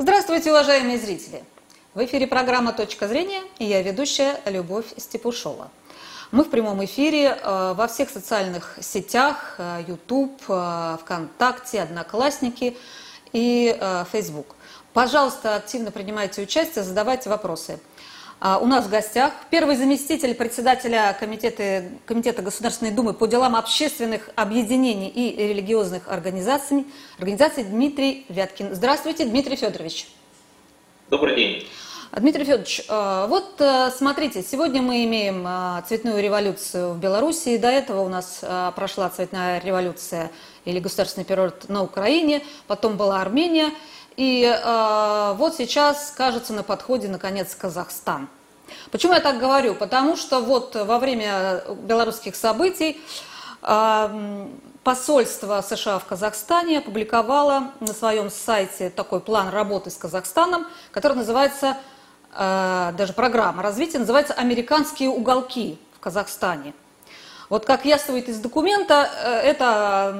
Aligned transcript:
Здравствуйте, 0.00 0.52
уважаемые 0.52 0.96
зрители! 0.96 1.42
В 1.92 2.04
эфире 2.04 2.28
программа 2.28 2.72
«Точка 2.72 3.08
зрения» 3.08 3.42
и 3.58 3.64
я 3.64 3.82
ведущая 3.82 4.40
Любовь 4.46 4.86
Степушова. 4.96 5.72
Мы 6.30 6.44
в 6.44 6.50
прямом 6.50 6.84
эфире 6.84 7.36
э, 7.36 7.72
во 7.76 7.88
всех 7.88 8.08
социальных 8.08 8.78
сетях, 8.80 9.56
э, 9.58 9.82
YouTube, 9.88 10.40
э, 10.48 10.98
ВКонтакте, 11.00 11.82
Одноклассники 11.82 12.76
и 13.32 13.76
Facebook. 14.12 14.54
Пожалуйста, 14.92 15.56
активно 15.56 15.90
принимайте 15.90 16.42
участие, 16.42 16.84
задавайте 16.84 17.28
вопросы. 17.28 17.80
А, 18.40 18.58
у 18.58 18.66
нас 18.66 18.86
в 18.86 18.88
гостях 18.88 19.32
первый 19.50 19.74
заместитель 19.74 20.32
председателя 20.32 21.16
комитета, 21.18 21.84
комитета 22.06 22.40
Государственной 22.40 22.92
Думы 22.92 23.12
по 23.12 23.26
делам 23.26 23.56
общественных 23.56 24.30
объединений 24.36 25.08
и 25.08 25.36
религиозных 25.48 26.06
организаций, 26.06 26.86
организаций 27.18 27.64
Дмитрий 27.64 28.26
Вяткин. 28.28 28.74
Здравствуйте, 28.76 29.24
Дмитрий 29.24 29.56
Федорович. 29.56 30.06
Добрый 31.10 31.34
день. 31.34 31.68
Дмитрий 32.12 32.44
Федорович, 32.44 32.84
а, 32.88 33.26
вот 33.26 33.60
а, 33.60 33.90
смотрите, 33.90 34.44
сегодня 34.44 34.82
мы 34.82 35.04
имеем 35.04 35.82
цветную 35.88 36.22
революцию 36.22 36.92
в 36.92 36.98
Беларуси. 36.98 37.56
До 37.56 37.68
этого 37.68 38.02
у 38.02 38.08
нас 38.08 38.44
прошла 38.76 39.10
цветная 39.10 39.60
революция 39.60 40.30
или 40.64 40.78
государственный 40.78 41.24
период 41.24 41.68
на 41.68 41.82
Украине, 41.82 42.44
потом 42.68 42.96
была 42.96 43.20
Армения– 43.20 43.72
и 44.18 44.42
э, 44.42 45.34
вот 45.36 45.54
сейчас, 45.54 46.12
кажется, 46.16 46.52
на 46.52 46.64
подходе, 46.64 47.06
наконец, 47.06 47.54
Казахстан. 47.54 48.28
Почему 48.90 49.12
я 49.12 49.20
так 49.20 49.38
говорю? 49.38 49.76
Потому 49.76 50.16
что 50.16 50.40
вот 50.40 50.74
во 50.74 50.98
время 50.98 51.62
белорусских 51.84 52.34
событий 52.34 53.00
э, 53.62 54.48
посольство 54.82 55.60
США 55.60 56.00
в 56.00 56.04
Казахстане 56.04 56.78
опубликовало 56.78 57.70
на 57.78 57.92
своем 57.92 58.28
сайте 58.28 58.90
такой 58.90 59.20
план 59.20 59.50
работы 59.50 59.90
с 59.90 59.96
Казахстаном, 59.96 60.66
который 60.90 61.18
называется, 61.18 61.76
э, 62.34 62.92
даже 62.98 63.12
программа 63.12 63.62
развития, 63.62 64.00
называется 64.00 64.34
«Американские 64.34 65.10
уголки 65.10 65.78
в 65.94 66.00
Казахстане». 66.00 66.74
Вот 67.48 67.64
как 67.64 67.86
яствует 67.86 68.28
из 68.28 68.38
документа, 68.40 69.08
э, 69.24 69.30
это 69.40 70.12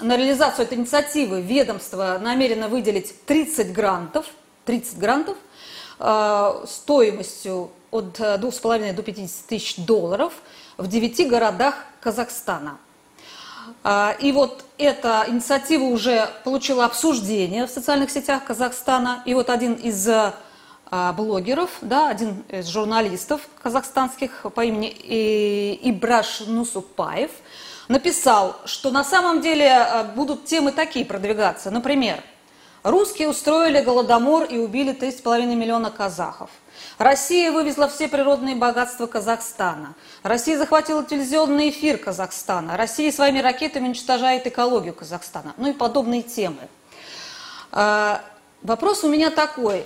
на 0.00 0.16
реализацию 0.16 0.64
этой 0.64 0.78
инициативы 0.78 1.42
ведомство 1.42 2.18
намерено 2.20 2.68
выделить 2.68 3.26
30 3.26 3.72
грантов, 3.72 4.26
30 4.64 4.98
грантов 4.98 5.36
э, 5.98 6.64
стоимостью 6.66 7.70
от 7.90 8.18
2,5 8.18 8.94
до 8.94 9.02
50 9.02 9.46
тысяч 9.46 9.76
долларов 9.76 10.32
в 10.78 10.86
9 10.86 11.28
городах 11.28 11.74
Казахстана. 12.00 12.78
Э, 13.84 14.14
и 14.18 14.32
вот 14.32 14.64
эта 14.78 15.26
инициатива 15.28 15.84
уже 15.84 16.30
получила 16.44 16.86
обсуждение 16.86 17.66
в 17.66 17.70
социальных 17.70 18.10
сетях 18.10 18.44
Казахстана. 18.44 19.22
И 19.26 19.34
вот 19.34 19.50
один 19.50 19.74
из 19.74 20.08
а, 20.08 20.34
блогеров, 20.90 21.70
да, 21.82 22.08
один 22.08 22.44
из 22.48 22.66
журналистов 22.68 23.42
казахстанских 23.62 24.46
по 24.54 24.64
имени 24.64 24.88
Ибраш 25.82 26.40
Нусупаев 26.40 27.30
написал, 27.90 28.56
что 28.64 28.90
на 28.90 29.04
самом 29.04 29.40
деле 29.40 29.68
а, 29.68 30.04
будут 30.04 30.46
темы 30.46 30.70
такие 30.70 31.04
продвигаться. 31.04 31.70
Например, 31.72 32.22
русские 32.84 33.28
устроили 33.28 33.80
голодомор 33.80 34.44
и 34.44 34.58
убили 34.58 34.94
3,5 34.94 35.54
миллиона 35.54 35.90
казахов. 35.90 36.50
Россия 36.98 37.50
вывезла 37.50 37.88
все 37.88 38.06
природные 38.08 38.54
богатства 38.54 39.06
Казахстана. 39.06 39.94
Россия 40.22 40.56
захватила 40.56 41.04
телевизионный 41.04 41.70
эфир 41.70 41.98
Казахстана. 41.98 42.76
Россия 42.76 43.10
своими 43.10 43.40
ракетами 43.40 43.86
уничтожает 43.86 44.46
экологию 44.46 44.94
Казахстана. 44.94 45.54
Ну 45.56 45.70
и 45.70 45.72
подобные 45.72 46.22
темы. 46.22 46.68
А, 48.62 48.66
Вопрос 48.66 49.04
у 49.04 49.08
меня 49.08 49.30
такой. 49.30 49.84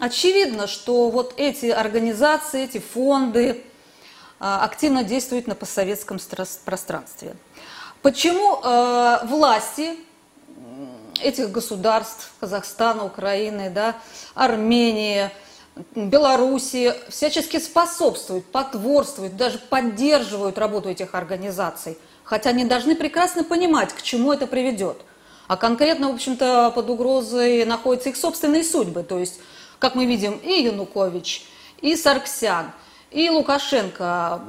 Очевидно, 0.00 0.66
что 0.66 1.10
вот 1.10 1.34
эти 1.36 1.66
организации, 1.66 2.64
эти 2.64 2.78
фонды 2.78 3.64
а, 4.38 4.64
активно 4.64 5.04
действуют 5.04 5.46
на 5.46 5.54
постсоветском 5.54 6.18
пространстве. 6.64 7.36
Почему 8.02 8.60
э, 8.62 9.26
власти 9.26 9.96
этих 11.20 11.50
государств, 11.50 12.30
Казахстана, 12.38 13.04
Украины, 13.04 13.70
да, 13.70 13.96
Армении, 14.34 15.30
Белоруссии, 15.94 16.92
всячески 17.08 17.58
способствуют, 17.58 18.44
потворствуют, 18.52 19.36
даже 19.36 19.58
поддерживают 19.58 20.58
работу 20.58 20.88
этих 20.88 21.14
организаций, 21.14 21.98
хотя 22.22 22.50
они 22.50 22.64
должны 22.64 22.94
прекрасно 22.94 23.42
понимать, 23.42 23.92
к 23.92 24.02
чему 24.02 24.32
это 24.32 24.46
приведет– 24.46 24.98
а 25.48 25.56
конкретно, 25.56 26.10
в 26.10 26.14
общем-то, 26.14 26.72
под 26.74 26.90
угрозой 26.90 27.64
находятся 27.64 28.08
их 28.08 28.16
собственные 28.16 28.64
судьбы. 28.64 29.02
То 29.02 29.18
есть, 29.18 29.40
как 29.78 29.94
мы 29.94 30.06
видим, 30.06 30.40
и 30.42 30.62
Янукович, 30.62 31.46
и 31.80 31.94
Сарксян, 31.96 32.72
и 33.10 33.30
Лукашенко. 33.30 34.42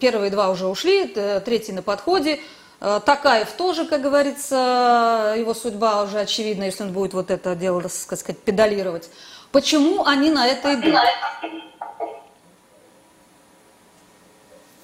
Первые 0.00 0.30
два 0.30 0.50
уже 0.50 0.66
ушли, 0.66 1.06
третий 1.44 1.72
на 1.72 1.82
подходе. 1.82 2.40
Э, 2.80 3.00
Такаев 3.04 3.50
тоже, 3.52 3.86
как 3.86 4.02
говорится, 4.02 5.34
его 5.38 5.54
судьба 5.54 6.02
уже 6.02 6.20
очевидна, 6.20 6.64
если 6.64 6.84
он 6.84 6.92
будет 6.92 7.14
вот 7.14 7.30
это 7.30 7.54
дело, 7.56 7.80
так 7.80 7.92
сказать, 7.92 8.38
педалировать. 8.38 9.08
Почему 9.52 10.04
они 10.04 10.30
на 10.30 10.46
это 10.46 10.74
идут? 10.74 10.94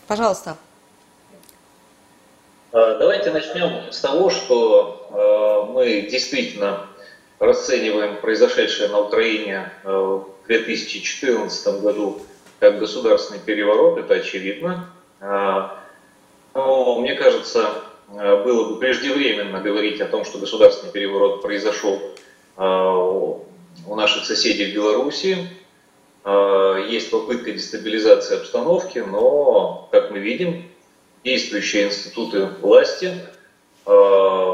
Пожалуйста. 0.07 0.57
А, 2.73 2.99
давайте 2.99 3.33
начнем 3.33 3.91
с 3.91 4.01
того, 4.01 4.31
что 4.31 5.09
а, 5.11 5.65
мы 5.73 6.03
действительно 6.03 6.87
расцениваем 7.41 8.19
произошедшее 8.19 8.91
на 8.91 9.01
Украине 9.01 9.73
а, 9.83 9.91
в 9.91 10.47
2014 10.47 11.81
году 11.83 12.23
как 12.61 12.79
государственный 12.79 13.41
переворот, 13.41 13.99
это 13.99 14.15
очевидно. 14.15 14.91
Но 15.23 16.99
мне 16.99 17.15
кажется, 17.15 17.71
было 18.09 18.69
бы 18.69 18.79
преждевременно 18.79 19.61
говорить 19.61 19.99
о 20.03 20.07
том, 20.07 20.27
что 20.27 20.37
государственный 20.37 20.93
переворот 20.93 21.41
произошел 21.41 21.99
у 22.59 23.95
наших 23.95 24.27
соседей 24.27 24.73
в 24.73 24.75
Беларуси. 24.75 25.49
Есть 26.91 27.11
попытка 27.11 27.53
дестабилизации 27.53 28.37
обстановки, 28.37 28.99
но, 28.99 29.89
как 29.91 30.11
мы 30.11 30.19
видим, 30.19 30.71
действующие 31.25 31.89
институты 31.89 32.47
власти 32.47 33.15
э, 33.87 34.53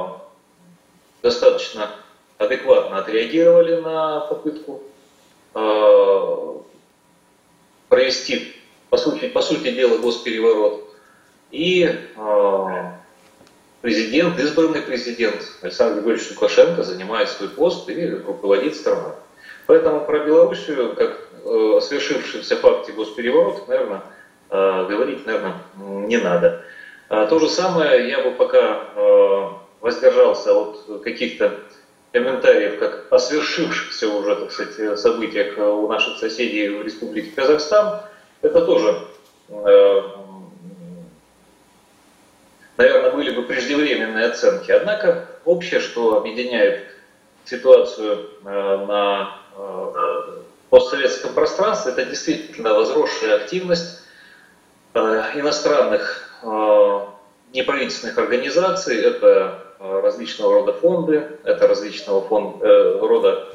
достаточно 1.22 1.91
адекватно 2.38 2.99
отреагировали 2.99 3.81
на 3.81 4.21
попытку 4.21 4.82
э, 5.54 6.54
провести, 7.88 8.54
по 8.91 8.97
сути, 8.97 9.28
по 9.28 9.43
сути 9.43 9.71
дела, 9.72 9.99
госпереворот. 9.99 10.84
И 11.50 11.84
э, 11.84 12.66
президент, 13.81 14.38
избранный 14.38 14.83
президент 14.83 15.41
Александр 15.62 15.97
Григорьевич 15.97 16.31
Лукашенко 16.31 16.83
занимает 16.83 17.28
свой 17.28 17.48
пост 17.48 17.88
и 17.88 18.09
руководит 18.10 18.77
страной. 18.77 19.12
Поэтому 19.66 20.04
про 20.04 20.25
Белоруссию, 20.25 20.94
как 20.94 21.28
э, 21.44 21.48
о 21.48 21.81
свершившемся 21.81 22.56
факте 22.56 22.93
госпереворота, 22.93 23.62
наверное, 23.69 24.03
говорить, 24.51 25.27
наверное, 25.27 25.55
не 25.77 26.19
надо. 26.19 26.65
А 27.09 27.27
то 27.27 27.39
же 27.39 27.49
самое 27.49 28.09
я 28.09 28.23
бы 28.23 28.33
пока 28.33 28.81
э, 28.97 29.49
воздержался 29.81 30.55
от 30.55 31.03
каких-то 31.05 31.61
комментариев, 32.12 32.79
как 32.81 33.12
о 33.12 33.19
свершившихся 33.19 34.09
уже, 34.09 34.34
так 34.34 34.51
сказать, 34.51 34.99
событиях 34.99 35.57
у 35.57 35.87
наших 35.87 36.19
соседей 36.19 36.69
в 36.69 36.83
Республике 36.83 37.31
Казахстан. 37.37 38.01
Это 38.43 38.65
тоже, 38.65 39.03
э, 39.51 40.03
наверное, 42.77 43.13
были 43.13 43.31
бы 43.31 43.43
преждевременные 43.43 44.27
оценки. 44.27 44.73
Однако 44.73 45.28
общее, 45.45 45.78
что 45.78 46.17
объединяет 46.17 46.87
ситуацию 47.45 48.31
на 48.43 49.39
постсоветском 50.71 51.33
пространстве, 51.33 51.93
это 51.93 52.04
действительно 52.04 52.75
возросшая 52.75 53.37
активность 53.37 54.01
Э, 54.01 54.06
иностранных 55.01 56.31
э, 56.43 57.01
неправительственных 57.53 58.19
организаций, 58.19 59.01
это 59.03 59.75
э, 59.78 60.01
различного 60.03 60.54
рода 60.54 60.72
фонды, 60.72 61.39
это 61.45 61.66
различного 61.66 62.27
фон, 62.27 62.60
рода 62.60 63.53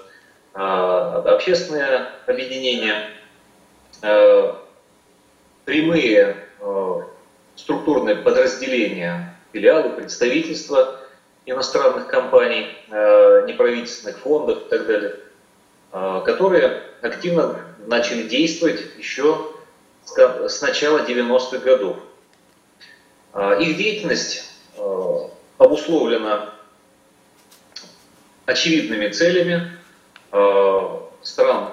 общественные 0.53 2.09
объединения, 2.27 3.09
прямые 5.63 6.35
структурные 7.55 8.17
подразделения, 8.17 9.37
филиалы, 9.53 9.91
представительства 9.91 10.99
иностранных 11.45 12.07
компаний, 12.07 12.67
неправительственных 12.89 14.17
фондов 14.19 14.63
и 14.65 14.69
так 14.69 14.87
далее, 14.87 15.15
которые 16.25 16.83
активно 17.01 17.61
начали 17.87 18.23
действовать 18.23 18.81
еще 18.97 19.50
с 20.05 20.61
начала 20.61 20.99
90-х 20.99 21.57
годов. 21.59 21.97
А, 23.33 23.55
их 23.55 23.77
деятельность 23.77 24.51
а, 24.77 25.29
обусловлена 25.57 26.53
очевидными 28.45 29.07
целями, 29.09 29.77
стран 31.21 31.69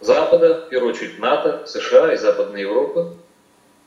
Запада, 0.00 0.64
в 0.66 0.68
первую 0.70 0.94
очередь 0.94 1.18
НАТО, 1.18 1.64
США 1.66 2.12
и 2.12 2.16
Западной 2.16 2.62
Европы, 2.62 3.12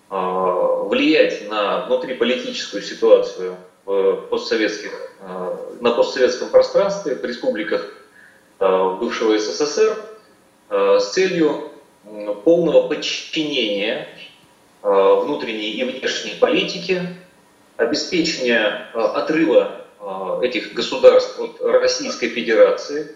влиять 0.10 1.50
на 1.50 1.86
внутриполитическую 1.86 2.84
ситуацию 2.84 3.58
в 3.86 4.28
постсоветских, 4.30 4.92
на 5.80 5.92
постсоветском 5.92 6.50
пространстве, 6.50 7.16
в 7.16 7.26
республиках 7.26 7.86
бывшего 8.60 9.38
СССР 9.38 9.98
с 10.70 11.12
целью 11.12 11.69
полного 12.44 12.88
подчинения 12.88 14.08
внутренней 14.82 15.72
и 15.72 15.84
внешней 15.84 16.36
политики, 16.40 17.02
обеспечения 17.78 18.88
отрыва 18.94 19.86
этих 20.42 20.74
государств 20.74 21.40
от 21.40 21.62
Российской 21.62 22.30
Федерации 22.30 23.16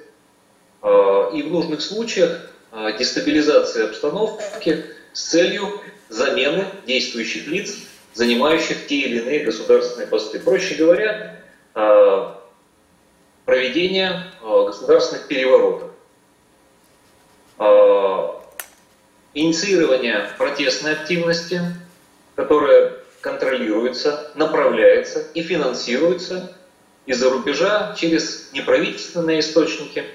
и 0.84 1.42
в 1.42 1.52
нужных 1.52 1.82
случаях 1.82 2.50
дестабилизации 3.00 3.86
обстановки 3.86 4.86
с 5.14 5.30
целью 5.30 5.80
замены 6.10 6.66
действующих 6.86 7.48
лиц, 7.48 7.78
занимающих 8.14 8.88
те 8.88 8.96
или 8.98 9.20
иные 9.20 9.44
государственные 9.46 10.08
посты. 10.08 10.40
Проще 10.40 10.76
говоря, 10.76 11.40
проведение 13.46 14.26
государственных 14.42 15.28
переворотов 15.28 15.92
инициирование 19.34 20.30
протестной 20.38 20.94
активности, 20.94 21.62
которая 22.36 22.94
контролируется, 23.22 24.32
направляется 24.36 25.24
и 25.34 25.42
финансируется 25.42 26.56
из-за 27.06 27.30
рубежа 27.30 27.96
через 27.98 28.50
неправительственные 28.54 29.40
источники 29.40 30.06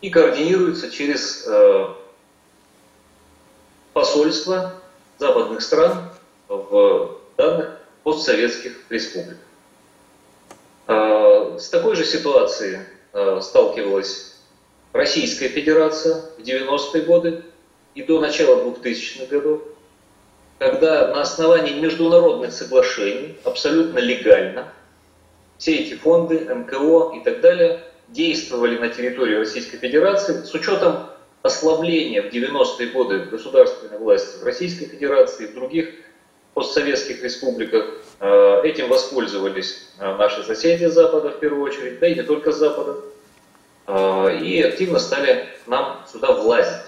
и 0.00 0.10
координируется 0.10 0.90
через 0.90 1.44
э, 1.46 1.86
посольства 3.92 4.74
западных 5.18 5.62
стран 5.62 6.10
в 6.48 7.18
данных 7.36 7.80
постсоветских 8.02 8.72
республиках. 8.90 9.38
Э, 10.86 11.56
с 11.58 11.68
такой 11.68 11.96
же 11.96 12.04
ситуацией 12.04 12.80
э, 13.12 13.40
сталкивалась 13.40 14.36
Российская 14.92 15.48
Федерация 15.48 16.22
в 16.36 16.40
90-е 16.40 17.02
годы, 17.02 17.44
и 17.94 18.02
до 18.02 18.20
начала 18.20 18.62
2000-х 18.62 19.26
годов, 19.26 19.62
когда 20.58 21.08
на 21.08 21.22
основании 21.22 21.78
международных 21.78 22.52
соглашений, 22.52 23.36
абсолютно 23.44 23.98
легально, 23.98 24.72
все 25.58 25.76
эти 25.76 25.94
фонды, 25.94 26.40
МКО 26.40 27.14
и 27.16 27.24
так 27.24 27.40
далее 27.40 27.80
действовали 28.08 28.78
на 28.78 28.88
территории 28.88 29.36
Российской 29.36 29.78
Федерации 29.78 30.42
с 30.42 30.52
учетом 30.54 31.06
ослабления 31.42 32.22
в 32.22 32.32
90-е 32.32 32.88
годы 32.88 33.18
государственной 33.20 33.98
власти 33.98 34.38
в 34.38 34.44
Российской 34.44 34.86
Федерации 34.86 35.44
и 35.44 35.46
в 35.48 35.54
других 35.54 35.90
постсоветских 36.54 37.22
республиках. 37.22 37.86
Э, 38.20 38.62
этим 38.64 38.88
воспользовались 38.88 39.88
э, 39.98 40.16
наши 40.16 40.42
соседи 40.44 40.86
Запада 40.86 41.30
в 41.30 41.40
первую 41.40 41.62
очередь, 41.62 41.98
да 41.98 42.08
и 42.08 42.14
не 42.14 42.22
только 42.22 42.52
Запада, 42.52 43.00
э, 43.86 44.38
и 44.40 44.62
активно 44.62 44.98
стали 44.98 45.48
нам 45.66 46.04
сюда 46.10 46.32
влазить. 46.32 46.80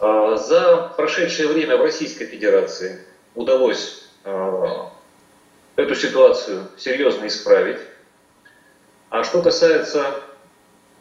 А, 0.00 0.36
за 0.36 0.92
прошедшее 0.96 1.48
время 1.48 1.76
в 1.76 1.82
Российской 1.82 2.26
Федерации 2.26 3.00
удалось 3.34 4.04
а, 4.24 4.92
эту 5.76 5.94
ситуацию 5.94 6.68
серьезно 6.76 7.26
исправить. 7.26 7.78
А 9.10 9.24
что 9.24 9.42
касается 9.42 10.04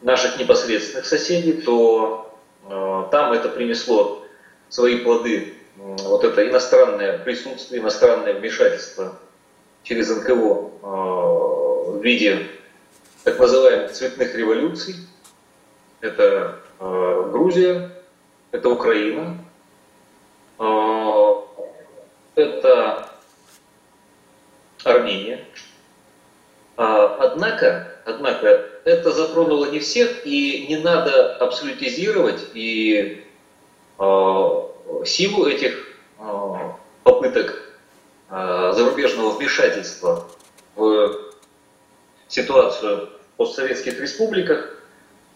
наших 0.01 0.39
непосредственных 0.39 1.05
соседей, 1.05 1.53
то 1.53 2.39
а, 2.65 3.07
там 3.11 3.33
это 3.33 3.49
принесло 3.49 4.25
свои 4.69 4.99
плоды, 4.99 5.53
вот 5.77 6.23
это 6.23 6.49
иностранное 6.49 7.19
присутствие, 7.19 7.81
иностранное 7.81 8.33
вмешательство 8.33 9.15
через 9.83 10.09
НКО 10.09 10.33
в 10.33 12.01
виде 12.01 12.47
так 13.23 13.39
называемых 13.39 13.91
цветных 13.91 14.35
революций. 14.35 14.95
Это 16.01 16.59
Грузия, 16.79 17.96
это 18.51 18.69
Украина, 18.69 19.37
а, 20.57 21.43
это 22.35 23.09
Армения. 24.83 25.43
А, 26.77 27.17
однако, 27.19 28.01
однако 28.05 28.47
это 28.85 29.11
затронуло 29.11 29.65
не 29.65 29.79
всех, 29.79 30.25
и 30.25 30.67
не 30.67 30.77
надо 30.77 31.35
абсолютизировать 31.37 32.47
и 32.53 33.25
а, 33.97 34.71
силу 35.05 35.45
этих 35.45 35.83
попыток 37.03 37.63
зарубежного 38.29 39.29
вмешательства 39.37 40.27
в 40.75 41.15
ситуацию 42.27 43.09
в 43.33 43.37
постсоветских 43.37 43.99
республиках 44.01 44.76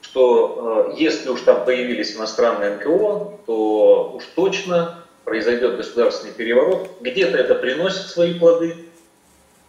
что 0.02 0.90
э, 0.90 1.00
если 1.00 1.30
уж 1.30 1.42
там 1.42 1.64
появились 1.64 2.16
иностранные 2.16 2.76
НКО, 2.76 3.40
то 3.46 4.14
уж 4.16 4.24
точно 4.36 5.06
произойдет 5.24 5.78
государственный 5.78 6.34
переворот. 6.34 6.90
Где-то 7.02 7.38
это 7.38 7.56
приносит 7.56 8.08
свои 8.08 8.34
плоды. 8.34 8.76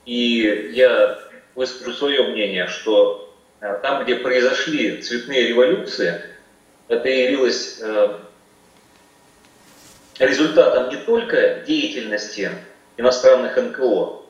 И 0.07 0.73
я 0.75 1.19
выскажу 1.55 1.93
свое 1.93 2.25
мнение, 2.29 2.67
что 2.67 3.33
э, 3.61 3.79
там, 3.83 4.05
где 4.05 4.17
произошли 4.17 5.03
цветные 5.03 5.49
революции, 5.49 6.23
это 6.89 7.09
явилось 7.09 7.79
э, 7.81 8.19
результатом 10.19 10.89
не 10.89 10.97
только 10.97 11.61
деятельности 11.67 12.51
иностранных 12.97 13.57
НКО, 13.57 14.23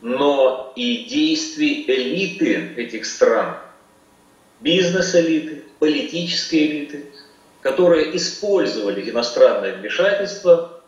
но 0.00 0.72
и 0.76 1.04
действий 1.04 1.84
элиты 1.86 2.74
этих 2.76 3.04
стран– 3.04 3.58
бизнес-элиты, 4.64 5.62
политические 5.78 6.66
элиты, 6.70 7.04
которые 7.60 8.16
использовали 8.16 9.08
иностранное 9.08 9.76
вмешательство 9.76 10.80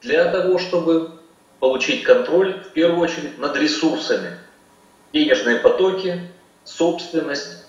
для 0.00 0.30
того, 0.30 0.58
чтобы 0.58 1.10
получить 1.58 2.04
контроль, 2.04 2.62
в 2.62 2.72
первую 2.72 3.00
очередь, 3.00 3.38
над 3.38 3.56
ресурсами. 3.56 4.38
Денежные 5.12 5.56
потоки, 5.56 6.20
собственность, 6.64 7.64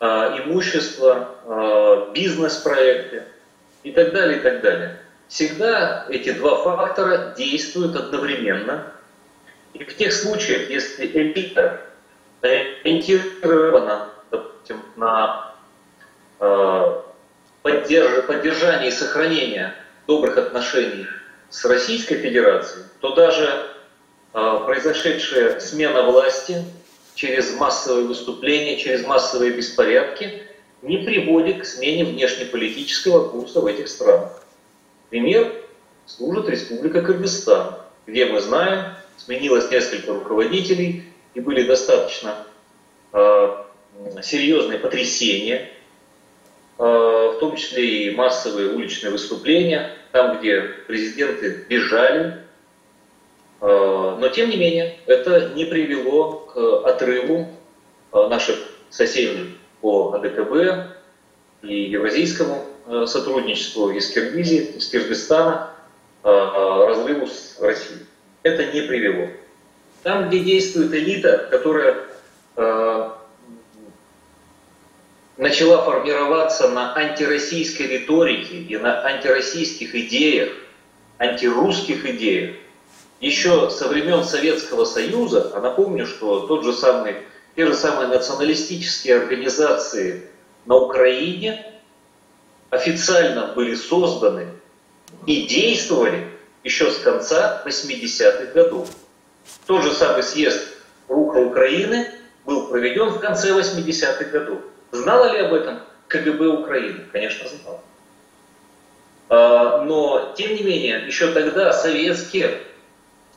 а, 0.00 0.38
имущество, 0.38 1.36
а, 1.44 2.10
бизнес-проекты 2.12 3.24
и 3.82 3.92
так 3.92 4.12
далее, 4.12 4.38
и 4.38 4.40
так 4.40 4.62
далее. 4.62 4.98
Всегда 5.28 6.06
эти 6.08 6.32
два 6.32 6.56
фактора 6.62 7.34
действуют 7.36 7.96
одновременно. 7.96 8.92
И 9.74 9.84
в 9.84 9.96
тех 9.96 10.12
случаях, 10.12 10.70
если 10.70 11.06
элита 11.06 11.80
ориентирована 12.42 14.11
допустим, 14.72 14.82
на 14.96 15.54
э, 16.40 17.02
поддержание 17.62 18.88
и 18.88 18.92
сохранение 18.92 19.74
добрых 20.06 20.38
отношений 20.38 21.06
с 21.50 21.64
Российской 21.64 22.16
Федерацией, 22.16 22.84
то 23.00 23.14
даже 23.14 23.66
э, 24.34 24.58
произошедшая 24.64 25.60
смена 25.60 26.02
власти 26.02 26.64
через 27.14 27.54
массовые 27.54 28.06
выступления, 28.06 28.78
через 28.78 29.06
массовые 29.06 29.52
беспорядки 29.52 30.44
не 30.80 30.98
приводит 30.98 31.62
к 31.62 31.64
смене 31.64 32.04
внешнеполитического 32.04 33.28
курса 33.28 33.60
в 33.60 33.66
этих 33.66 33.88
странах. 33.88 34.42
Пример 35.10 35.52
служит 36.06 36.48
Республика 36.48 37.02
Кыргызстан, 37.02 37.76
где 38.06 38.26
мы 38.26 38.40
знаем, 38.40 38.94
сменилось 39.16 39.70
несколько 39.70 40.14
руководителей 40.14 41.04
и 41.34 41.40
были 41.40 41.62
достаточно 41.62 42.46
э, 43.12 43.62
серьезные 44.22 44.78
потрясения, 44.78 45.70
э, 46.78 46.82
в 46.82 47.36
том 47.40 47.56
числе 47.56 48.06
и 48.06 48.14
массовые 48.14 48.70
уличные 48.70 49.10
выступления, 49.10 49.96
там, 50.12 50.38
где 50.38 50.60
президенты 50.86 51.64
бежали. 51.68 52.38
Э, 53.60 54.16
но, 54.18 54.28
тем 54.28 54.50
не 54.50 54.56
менее, 54.56 54.98
это 55.06 55.50
не 55.54 55.64
привело 55.64 56.32
к 56.52 56.88
отрыву 56.88 57.48
э, 58.12 58.28
наших 58.28 58.56
соседей 58.90 59.58
по 59.80 60.12
АДКБ 60.12 60.96
и 61.62 61.90
евразийскому 61.90 62.66
сотрудничеству 63.06 63.90
из 63.90 64.10
Киргизии, 64.10 64.76
из 64.76 64.88
Киргизстана, 64.88 65.70
разрыву 66.24 67.28
с 67.28 67.56
Россией. 67.60 68.00
Это 68.42 68.66
не 68.66 68.82
привело. 68.82 69.28
Там, 70.02 70.28
где 70.28 70.40
действует 70.40 70.92
элита, 70.92 71.46
которая 71.50 72.04
начала 75.42 75.82
формироваться 75.82 76.68
на 76.68 76.94
антироссийской 76.96 77.88
риторике 77.88 78.58
и 78.58 78.76
на 78.78 79.04
антироссийских 79.04 79.92
идеях, 79.92 80.52
антирусских 81.18 82.06
идеях, 82.06 82.54
еще 83.18 83.68
со 83.68 83.88
времен 83.88 84.22
Советского 84.22 84.84
Союза, 84.84 85.50
а 85.52 85.60
напомню, 85.60 86.06
что 86.06 86.46
тот 86.46 86.64
же 86.64 86.72
самый, 86.72 87.16
те 87.56 87.66
же 87.66 87.74
самые 87.74 88.06
националистические 88.06 89.16
организации 89.16 90.28
на 90.64 90.76
Украине 90.76 91.66
официально 92.70 93.48
были 93.48 93.74
созданы 93.74 94.46
и 95.26 95.48
действовали 95.48 96.28
еще 96.62 96.88
с 96.88 96.98
конца 96.98 97.64
80-х 97.66 98.52
годов. 98.52 98.90
Тот 99.66 99.82
же 99.82 99.92
самый 99.92 100.22
съезд 100.22 100.68
руха 101.08 101.38
Украины 101.38 102.12
был 102.44 102.68
проведен 102.68 103.08
в 103.08 103.18
конце 103.18 103.50
80-х 103.50 104.24
годов. 104.26 104.60
Знала 104.92 105.32
ли 105.32 105.38
об 105.38 105.54
этом 105.54 105.80
КГБ 106.08 106.46
Украины? 106.48 107.06
Конечно, 107.10 107.48
знала. 107.48 107.80
А, 109.30 109.80
но, 109.84 110.34
тем 110.36 110.54
не 110.54 110.62
менее, 110.62 111.06
еще 111.06 111.32
тогда 111.32 111.72
советские 111.72 112.60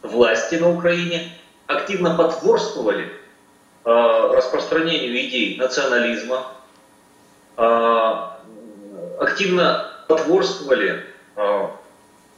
власти 0.02 0.56
на 0.56 0.70
Украине 0.70 1.32
активно 1.66 2.16
потворствовали 2.18 3.10
а, 3.86 4.34
распространению 4.34 5.18
идей 5.18 5.58
национализма, 5.58 6.46
а, 7.56 8.38
активно 9.20 9.92
потворствовали 10.10 11.06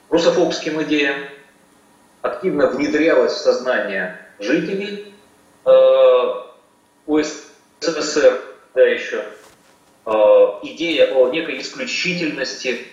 русофобским 0.10 0.82
идеям, 0.84 1.18
активно 2.22 2.68
внедрялось 2.68 3.34
в 3.34 3.38
сознание 3.38 4.20
жителей 4.40 5.14
УССР, 7.06 8.47
да 8.78 8.84
еще, 8.84 9.24
идея 10.62 11.12
о 11.16 11.30
некой 11.30 11.60
исключительности 11.60 12.86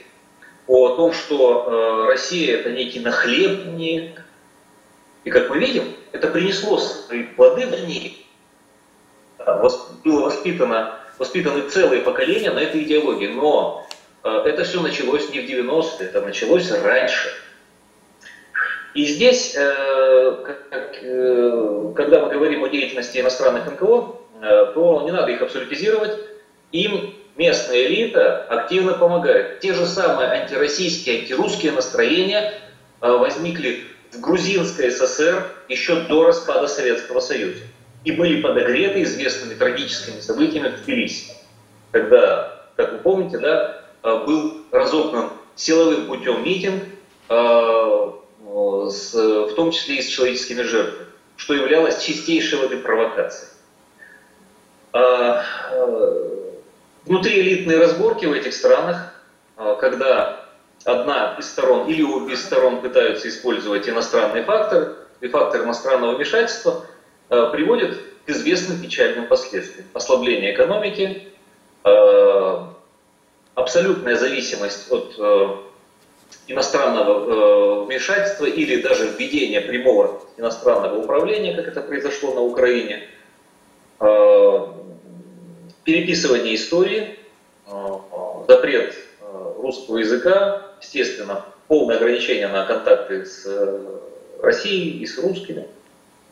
о 0.66 0.96
том, 0.96 1.12
что 1.12 1.66
э, 1.66 2.08
Россия 2.08 2.56
это 2.56 2.70
некий 2.70 3.00
нахлебник. 3.00 4.22
И 5.24 5.30
как 5.30 5.50
мы 5.50 5.58
видим, 5.58 5.84
это 6.12 6.28
принесло 6.28 6.78
свои 6.78 7.24
плоды 7.24 7.66
в 7.66 7.86
ней. 7.86 8.26
Было 9.36 10.24
воспитано, 10.24 10.98
воспитаны 11.18 11.68
целые 11.68 12.00
поколения 12.00 12.50
на 12.50 12.60
этой 12.60 12.82
идеологии. 12.84 13.26
Но 13.26 13.86
э, 14.22 14.28
это 14.46 14.64
все 14.64 14.80
началось 14.80 15.28
не 15.28 15.40
в 15.40 15.44
90-е, 15.44 16.08
это 16.08 16.22
началось 16.22 16.70
раньше. 16.70 17.28
И 18.94 19.04
здесь, 19.04 19.54
э, 19.54 20.56
э, 20.70 21.92
когда 21.94 22.24
мы 22.24 22.32
говорим 22.32 22.64
о 22.64 22.68
деятельности 22.68 23.18
иностранных 23.18 23.70
НКО, 23.70 23.84
э, 23.84 24.24
то 24.74 25.02
не 25.04 25.12
надо 25.12 25.32
их 25.32 25.42
абсолютизировать. 25.42 26.18
Им 26.72 27.14
местная 27.36 27.86
элита 27.86 28.44
активно 28.44 28.94
помогает. 28.94 29.60
Те 29.60 29.74
же 29.74 29.86
самые 29.86 30.30
антироссийские, 30.30 31.20
антирусские 31.20 31.72
настроения 31.72 32.54
э, 33.00 33.10
возникли 33.10 33.84
в 34.12 34.20
Грузинской 34.20 34.90
ССР 34.90 35.44
еще 35.68 36.00
до 36.02 36.26
распада 36.26 36.68
Советского 36.68 37.20
Союза 37.20 37.62
и 38.04 38.12
были 38.12 38.42
подогреты 38.42 39.02
известными 39.02 39.54
трагическими 39.54 40.20
событиями 40.20 40.68
в 40.68 40.84
Тбилиси, 40.84 41.32
когда, 41.90 42.68
как 42.76 42.92
вы 42.92 42.98
помните, 42.98 43.38
да, 43.38 43.82
э, 44.02 44.24
был 44.26 44.64
разогнан 44.70 45.30
силовым 45.56 46.06
путем 46.06 46.44
митинг, 46.44 46.82
э, 47.28 48.10
в 48.44 49.54
том 49.56 49.70
числе 49.70 49.96
и 49.96 50.02
с 50.02 50.08
человеческими 50.08 50.62
жертвами, 50.62 51.06
что 51.36 51.54
являлось 51.54 52.02
чистейшей 52.02 52.58
воды 52.58 52.76
провокацией. 52.76 53.53
Внутри 57.06 57.40
элитные 57.40 57.78
разборки 57.78 58.24
в 58.24 58.32
этих 58.32 58.54
странах, 58.54 59.14
а, 59.56 59.74
когда 59.74 60.46
одна 60.84 61.36
из 61.38 61.50
сторон 61.50 61.86
или 61.86 62.02
обе 62.02 62.32
из 62.32 62.42
сторон 62.42 62.80
пытаются 62.80 63.28
использовать 63.28 63.88
иностранные 63.88 64.42
факторы, 64.42 64.94
и 65.20 65.28
фактор 65.28 65.62
иностранного 65.64 66.16
вмешательства 66.16 66.86
а, 67.28 67.50
приводит 67.50 67.98
к 68.24 68.30
известным 68.30 68.80
печальным 68.80 69.26
последствиям. 69.26 69.86
Ослабление 69.92 70.54
экономики, 70.54 71.28
а, 71.82 72.72
абсолютная 73.54 74.16
зависимость 74.16 74.90
от 74.90 75.64
иностранного 76.46 77.84
вмешательства 77.84 78.46
или 78.46 78.80
даже 78.80 79.08
введение 79.08 79.60
прямого 79.60 80.22
иностранного 80.38 80.98
управления, 80.98 81.54
как 81.54 81.68
это 81.68 81.82
произошло 81.82 82.34
на 82.34 82.40
Украине, 82.40 83.08
переписывание 85.84 86.54
истории, 86.54 87.18
э, 87.66 87.92
запрет 88.48 88.94
э, 89.20 89.52
русского 89.58 89.98
языка, 89.98 90.62
естественно, 90.80 91.44
полное 91.68 91.96
ограничение 91.96 92.48
на 92.48 92.64
контакты 92.64 93.24
с 93.24 93.44
э, 93.46 93.80
Россией 94.42 94.98
и 94.98 95.06
с 95.06 95.18
русскими, 95.18 95.66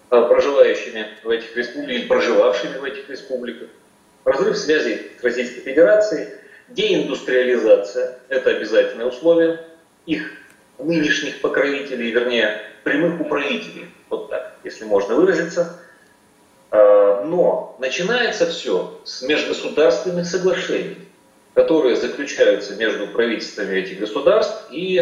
проживающими 0.08 1.06
в 1.22 1.30
этих 1.30 1.56
республиках 1.56 1.96
или 1.96 2.08
проживавшими 2.08 2.78
в 2.78 2.84
этих 2.84 3.08
республиках, 3.08 3.68
разрыв 4.24 4.56
связей 4.56 5.10
с 5.18 5.24
Российской 5.24 5.60
Федерацией, 5.60 6.28
деиндустриализация– 6.68 8.18
это 8.28 8.50
обязательное 8.50 9.06
условие 9.06 9.60
их 10.06 10.32
нынешних 10.78 11.40
покровителей, 11.40 12.10
вернее, 12.10 12.60
прямых 12.84 13.20
управителей, 13.20 13.88
вот 14.10 14.30
так, 14.30 14.54
если 14.64 14.84
можно 14.84 15.14
выразиться– 15.14 15.78
но 17.24 17.76
начинается 17.78 18.46
все 18.46 18.98
с 19.04 19.22
межгосударственных 19.22 20.26
соглашений, 20.26 20.96
которые 21.54 21.96
заключаются 21.96 22.76
между 22.76 23.06
правительствами 23.08 23.76
этих 23.76 24.00
государств 24.00 24.68
и 24.70 24.98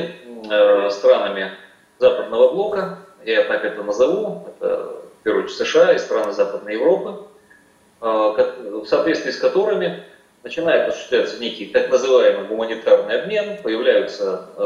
э, 0.50 0.90
странами 0.90 1.52
Западного 1.98 2.52
блока, 2.52 2.98
я 3.24 3.44
так 3.44 3.64
это 3.64 3.82
назову, 3.82 4.46
это 4.48 4.96
в 5.20 5.22
первую 5.22 5.44
очередь 5.44 5.58
США 5.58 5.92
и 5.92 5.98
страны 5.98 6.32
Западной 6.32 6.74
Европы, 6.74 7.26
э, 8.00 8.04
в 8.04 8.86
соответствии 8.86 9.30
с 9.30 9.36
которыми 9.36 10.02
начинает 10.42 10.88
осуществляться 10.88 11.38
некий 11.38 11.66
так 11.66 11.90
называемый 11.90 12.46
гуманитарный 12.46 13.20
обмен, 13.20 13.58
появляются 13.62 14.46
э, 14.56 14.62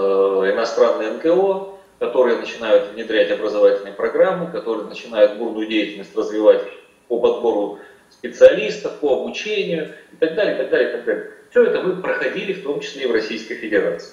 иностранные 0.52 1.10
НКО, 1.12 1.74
которые 1.98 2.38
начинают 2.38 2.92
внедрять 2.92 3.30
образовательные 3.30 3.94
программы, 3.94 4.50
которые 4.50 4.86
начинают 4.86 5.36
бурную 5.36 5.66
деятельность 5.66 6.16
развивать 6.16 6.62
по 7.08 7.20
подбору 7.20 7.80
специалистов, 8.10 9.00
по 9.00 9.20
обучению 9.20 9.94
и 10.12 10.16
так 10.16 10.34
далее, 10.34 10.54
и 10.54 10.58
так 10.58 10.70
далее, 10.70 10.88
и 10.88 10.92
так 10.92 11.04
далее. 11.04 11.30
Все 11.50 11.64
это 11.64 11.82
мы 11.82 12.02
проходили 12.02 12.52
в 12.52 12.62
том 12.64 12.80
числе 12.80 13.04
и 13.04 13.06
в 13.06 13.12
Российской 13.12 13.54
Федерации. 13.54 14.12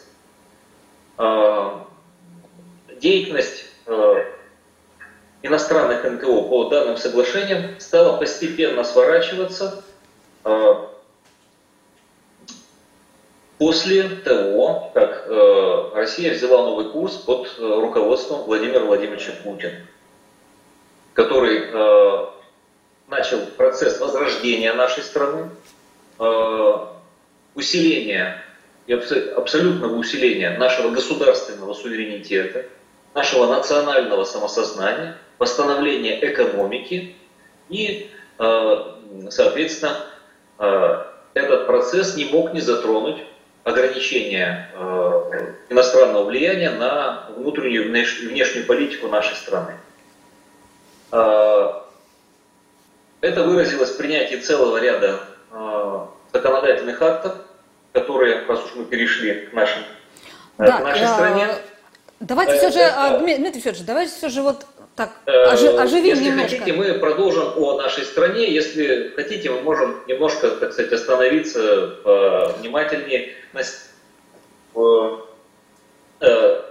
А, 1.17 1.87
деятельность 2.99 3.65
а, 3.87 4.25
иностранных 5.41 6.03
НКО 6.03 6.41
по 6.43 6.65
данным 6.65 6.97
соглашениям 6.97 7.79
стала 7.79 8.17
постепенно 8.17 8.83
сворачиваться 8.83 9.83
а, 10.43 10.89
после 13.57 14.03
того, 14.03 14.91
как 14.93 15.27
Россия 15.93 16.33
взяла 16.33 16.63
новый 16.63 16.89
курс 16.89 17.17
под 17.17 17.47
руководством 17.59 18.43
Владимира 18.43 18.81
Владимировича 18.81 19.33
Путина, 19.43 19.85
который 21.13 22.40
начал 23.11 23.39
процесс 23.57 23.99
возрождения 23.99 24.73
нашей 24.73 25.03
страны, 25.03 25.49
э, 26.17 26.73
усиления 27.53 28.41
и 28.87 28.93
абсолютного 28.93 29.95
усиления 29.95 30.57
нашего 30.57 30.89
государственного 30.89 31.73
суверенитета, 31.73 32.65
нашего 33.13 33.53
национального 33.53 34.23
самосознания, 34.23 35.17
восстановления 35.37 36.25
экономики 36.25 37.15
и, 37.67 38.09
э, 38.39 38.75
соответственно, 39.29 39.97
э, 40.57 41.03
этот 41.33 41.67
процесс 41.67 42.15
не 42.15 42.25
мог 42.25 42.53
не 42.53 42.61
затронуть 42.61 43.17
ограничения 43.63 44.71
иностранного 45.69 46.23
влияния 46.23 46.71
на 46.71 47.27
внутреннюю 47.37 47.85
и 47.85 48.27
внешнюю 48.27 48.65
политику 48.65 49.07
нашей 49.07 49.35
страны. 49.35 49.75
Это 53.21 53.43
выразилось 53.43 53.91
в 53.91 53.97
принятии 53.97 54.35
целого 54.35 54.77
ряда 54.77 55.19
э, 55.51 55.99
законодательных 56.33 57.01
актов, 57.01 57.35
которые, 57.93 58.45
раз 58.47 58.65
уж 58.65 58.75
мы 58.75 58.85
перешли 58.85 59.45
к, 59.45 59.53
нашим, 59.53 59.83
э, 60.57 60.65
да, 60.65 60.79
к 60.79 60.83
нашей 60.83 61.07
стране. 61.07 61.47
Давайте 62.19 62.57
все 62.57 62.71
же, 62.71 62.79
это, 62.79 63.19
Дмитрий 63.19 63.61
Федорович, 63.61 63.85
давайте 63.85 64.11
все 64.15 64.29
же 64.29 64.41
вот 64.41 64.65
так 64.95 65.11
оживим 65.25 66.05
Если 66.05 66.25
немножко. 66.25 66.57
хотите, 66.57 66.73
мы 66.73 66.93
продолжим 66.95 67.53
о 67.57 67.77
нашей 67.77 68.03
стране. 68.03 68.51
Если 68.51 69.13
хотите, 69.15 69.49
мы 69.51 69.61
можем 69.61 70.01
немножко, 70.07 70.49
так 70.49 70.73
сказать, 70.73 70.91
остановиться 70.91 71.95
внимательнее 72.59 73.33
на, 73.53 73.61
э, 76.21 76.61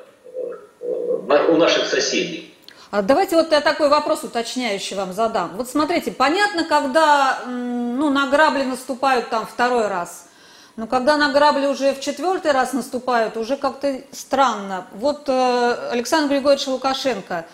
у 1.48 1.56
наших 1.56 1.86
соседей. 1.86 2.49
А 2.90 3.02
давайте 3.02 3.36
вот 3.36 3.52
я 3.52 3.60
такой 3.60 3.88
вопрос 3.88 4.24
уточняющий 4.24 4.96
вам 4.96 5.12
задам. 5.12 5.52
Вот 5.56 5.68
смотрите, 5.68 6.10
понятно, 6.10 6.64
когда 6.64 7.38
ну, 7.46 8.10
на 8.10 8.26
грабли 8.26 8.64
наступают 8.64 9.30
там 9.30 9.46
второй 9.46 9.86
раз, 9.86 10.26
но 10.74 10.88
когда 10.88 11.16
на 11.16 11.32
грабли 11.32 11.66
уже 11.66 11.94
в 11.94 12.00
четвертый 12.00 12.50
раз 12.50 12.72
наступают, 12.72 13.36
уже 13.36 13.56
как-то 13.56 14.00
странно. 14.10 14.88
Вот 14.92 15.28
э, 15.28 15.90
Александр 15.92 16.34
Григорьевич 16.34 16.66
Лукашенко, 16.66 17.46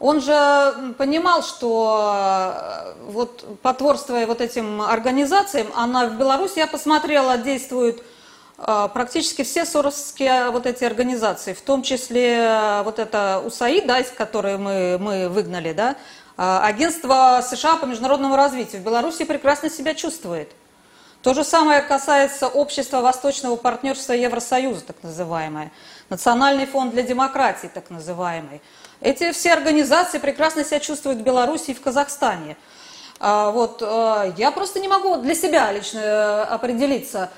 он 0.00 0.20
же 0.20 0.74
понимал, 0.98 1.44
что 1.44 2.96
вот 3.06 3.60
потворствуя 3.62 4.26
вот 4.26 4.40
этим 4.40 4.82
организациям, 4.82 5.68
она 5.76 6.06
в 6.06 6.18
Беларуси, 6.18 6.58
я 6.58 6.66
посмотрела, 6.66 7.38
действуют 7.38 8.02
практически 8.64 9.42
все 9.42 9.64
соросские 9.64 10.50
вот 10.50 10.66
эти 10.66 10.84
организации, 10.84 11.52
в 11.52 11.60
том 11.60 11.82
числе 11.82 12.82
вот 12.84 12.98
это 12.98 13.42
УСАИД, 13.44 13.86
да, 13.86 13.98
из 13.98 14.10
которой 14.10 14.56
мы, 14.56 14.98
мы 14.98 15.28
выгнали, 15.28 15.72
да, 15.72 15.96
агентство 16.36 17.40
США 17.42 17.76
по 17.76 17.86
международному 17.86 18.36
развитию 18.36 18.80
в 18.80 18.84
Беларуси 18.84 19.24
прекрасно 19.24 19.68
себя 19.68 19.94
чувствует. 19.94 20.52
То 21.22 21.34
же 21.34 21.44
самое 21.44 21.82
касается 21.82 22.48
общества 22.48 23.00
Восточного 23.00 23.54
партнерства 23.54 24.12
Евросоюза, 24.12 24.80
так 24.80 24.96
называемое, 25.02 25.70
Национальный 26.08 26.66
фонд 26.66 26.92
для 26.92 27.04
демократии, 27.04 27.70
так 27.72 27.90
называемый. 27.90 28.60
Эти 29.00 29.30
все 29.30 29.52
организации 29.52 30.18
прекрасно 30.18 30.64
себя 30.64 30.80
чувствуют 30.80 31.20
в 31.20 31.22
Беларуси 31.22 31.70
и 31.70 31.74
в 31.74 31.80
Казахстане. 31.80 32.56
А, 33.20 33.50
вот, 33.50 33.82
я 34.36 34.50
просто 34.50 34.80
не 34.80 34.88
могу 34.88 35.16
для 35.16 35.36
себя 35.36 35.70
лично 35.70 36.00
э, 36.00 36.42
определиться, 36.42 37.30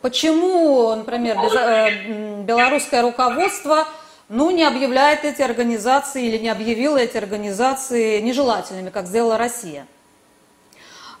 почему, 0.00 0.94
например, 0.94 1.36
э, 1.38 2.42
белорусское 2.42 3.02
руководство 3.02 3.86
ну, 4.28 4.50
не 4.50 4.64
объявляет 4.64 5.24
эти 5.24 5.42
организации 5.42 6.26
или 6.26 6.38
не 6.38 6.48
объявило 6.48 6.96
эти 6.96 7.16
организации 7.16 8.20
нежелательными, 8.20 8.90
как 8.90 9.06
сделала 9.06 9.36
Россия. 9.36 9.86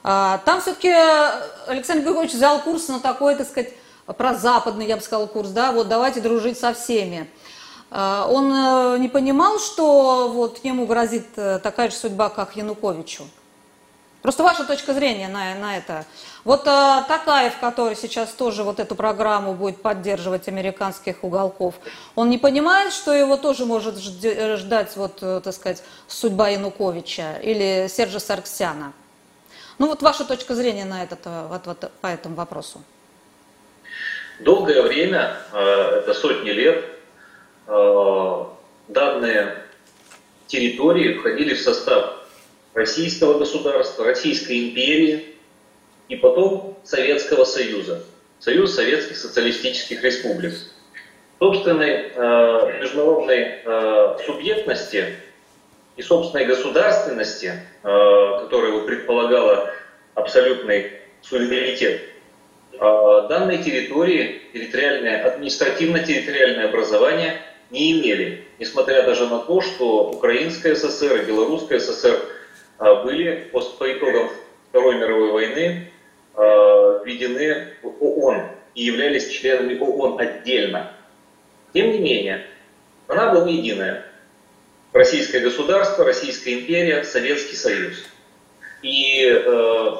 А, 0.02 0.38
там 0.44 0.60
все-таки 0.60 0.92
Александр 1.66 2.04
Григорьевич 2.04 2.34
взял 2.34 2.60
курс 2.60 2.88
на 2.88 3.00
такой, 3.00 3.34
так 3.36 3.46
сказать, 3.46 3.72
про 4.06 4.34
западный, 4.34 4.86
я 4.86 4.96
бы 4.96 5.02
сказала, 5.02 5.26
курс, 5.26 5.50
да, 5.50 5.72
вот 5.72 5.88
давайте 5.88 6.20
дружить 6.20 6.58
со 6.58 6.72
всеми. 6.72 7.28
А, 7.90 8.26
он 8.28 8.52
э, 8.52 8.98
не 8.98 9.08
понимал, 9.08 9.58
что 9.58 10.28
вот 10.28 10.64
ему 10.64 10.86
грозит 10.86 11.26
э, 11.36 11.60
такая 11.62 11.90
же 11.90 11.96
судьба, 11.96 12.30
как 12.30 12.56
Януковичу. 12.56 13.24
Просто 14.22 14.44
ваша 14.44 14.64
точка 14.64 14.94
зрения 14.94 15.28
на, 15.28 15.54
на 15.56 15.76
это. 15.76 16.06
Вот 16.44 16.62
а, 16.66 17.02
Такаев, 17.02 17.58
который 17.58 17.96
сейчас 17.96 18.30
тоже 18.30 18.62
вот 18.62 18.78
эту 18.78 18.94
программу 18.94 19.52
будет 19.54 19.82
поддерживать 19.82 20.48
американских 20.48 21.24
уголков, 21.24 21.74
он 22.14 22.30
не 22.30 22.38
понимает, 22.38 22.92
что 22.92 23.12
его 23.12 23.36
тоже 23.36 23.66
может 23.66 23.98
ждать, 23.98 24.96
вот, 24.96 25.16
так 25.16 25.52
сказать, 25.52 25.82
судьба 26.06 26.50
Януковича 26.50 27.38
или 27.42 27.88
Сержа 27.88 28.20
Сарксяна? 28.20 28.92
Ну 29.78 29.88
вот 29.88 30.00
ваша 30.02 30.24
точка 30.24 30.54
зрения 30.54 30.84
на 30.84 31.02
этот, 31.02 31.20
э, 31.24 31.46
вот, 31.48 31.66
вот, 31.66 31.90
по 32.00 32.06
этому 32.06 32.36
вопросу. 32.36 32.80
Долгое 34.38 34.82
время, 34.82 35.36
э, 35.52 35.58
это 35.98 36.14
сотни 36.14 36.50
лет, 36.50 36.84
э, 37.66 38.44
данные 38.86 39.64
территории 40.46 41.14
входили 41.14 41.54
в 41.54 41.60
состав 41.60 42.21
Российского 42.74 43.38
государства, 43.38 44.04
Российской 44.04 44.68
империи 44.68 45.36
и 46.08 46.16
потом 46.16 46.78
Советского 46.84 47.44
Союза, 47.44 48.04
Союз 48.38 48.74
Советских 48.74 49.16
Социалистических 49.16 50.02
Республик. 50.02 50.54
Собственной 51.38 52.10
международной 52.80 53.62
субъектности 54.24 55.16
и 55.96 56.02
собственной 56.02 56.46
государственности, 56.46 57.52
э, 57.82 58.38
которая 58.42 58.80
предполагала 58.80 59.70
абсолютный 60.14 60.92
суверенитет, 61.20 62.00
э, 62.72 62.78
данной 63.28 63.58
территории 63.58 64.42
территориальное, 64.52 65.24
административно-территориальное 65.24 66.68
образование 66.68 67.42
не 67.70 67.92
имели, 67.92 68.44
несмотря 68.58 69.02
даже 69.02 69.26
на 69.28 69.40
то, 69.40 69.60
что 69.60 70.10
Украинская 70.10 70.74
ССР 70.74 71.22
и 71.22 71.24
Белорусская 71.26 71.78
ССР 71.78 72.18
э, 72.18 72.41
были 73.04 73.48
по 73.52 73.92
итогам 73.92 74.28
Второй 74.70 74.96
мировой 74.96 75.30
войны 75.32 75.88
введены 77.04 77.74
в 77.82 78.02
ООН 78.02 78.48
и 78.74 78.84
являлись 78.84 79.28
членами 79.28 79.78
ООН 79.78 80.20
отдельно. 80.20 80.92
Тем 81.74 81.90
не 81.90 81.98
менее, 81.98 82.46
она 83.08 83.32
была 83.32 83.48
единая. 83.48 84.06
Российское 84.92 85.40
государство, 85.40 86.04
Российская 86.04 86.60
империя, 86.60 87.02
Советский 87.04 87.56
Союз. 87.56 88.04
И 88.82 89.24
э, 89.26 89.90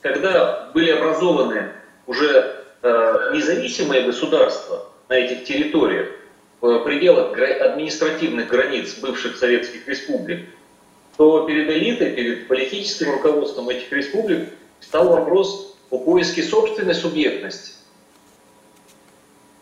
когда 0.00 0.70
были 0.72 0.90
образованы 0.90 1.70
уже 2.06 2.64
э, 2.82 3.30
независимые 3.32 4.02
государства 4.02 4.86
на 5.08 5.14
этих 5.14 5.44
территориях, 5.44 6.08
в 6.60 6.78
пределах 6.84 7.36
административных 7.38 8.48
границ 8.48 8.94
бывших 8.98 9.36
советских 9.36 9.86
республик, 9.86 10.46
то 11.16 11.46
перед 11.46 11.68
элитой, 11.70 12.10
перед 12.12 12.48
политическим 12.48 13.12
руководством 13.12 13.68
этих 13.68 13.90
республик 13.92 14.48
стал 14.80 15.08
вопрос 15.08 15.76
о 15.90 15.98
поиске 15.98 16.42
собственной 16.42 16.94
субъектности. 16.94 17.72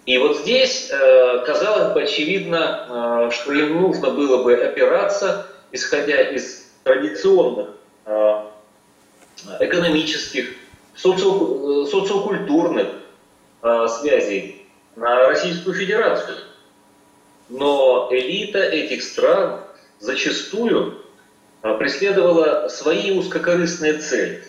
И 0.07 0.19
вот 0.19 0.39
здесь 0.39 0.91
э, 0.91 1.45
казалось 1.47 1.95
бы 1.95 2.03
очевидно, 2.03 3.29
э, 3.29 3.31
что 3.33 3.53
им 3.53 3.81
нужно 3.81 4.11
было 4.11 4.43
бы 4.43 4.55
опираться, 4.55 5.47
исходя 5.71 6.21
из 6.31 6.67
традиционных 6.83 7.69
э, 8.07 8.43
экономических, 9.61 10.55
соци... 10.95 11.91
социокультурных 11.91 12.89
связей 14.01 14.67
на 14.97 15.29
Российскую 15.29 15.77
Федерацию. 15.77 16.37
Но 17.49 18.09
элита 18.11 18.59
этих 18.59 19.05
стран 19.05 19.61
зачастую 20.01 21.03
преследовала 21.63 22.69
свои 22.69 23.17
узкокорыстные 23.17 23.95
цели. 23.95 24.43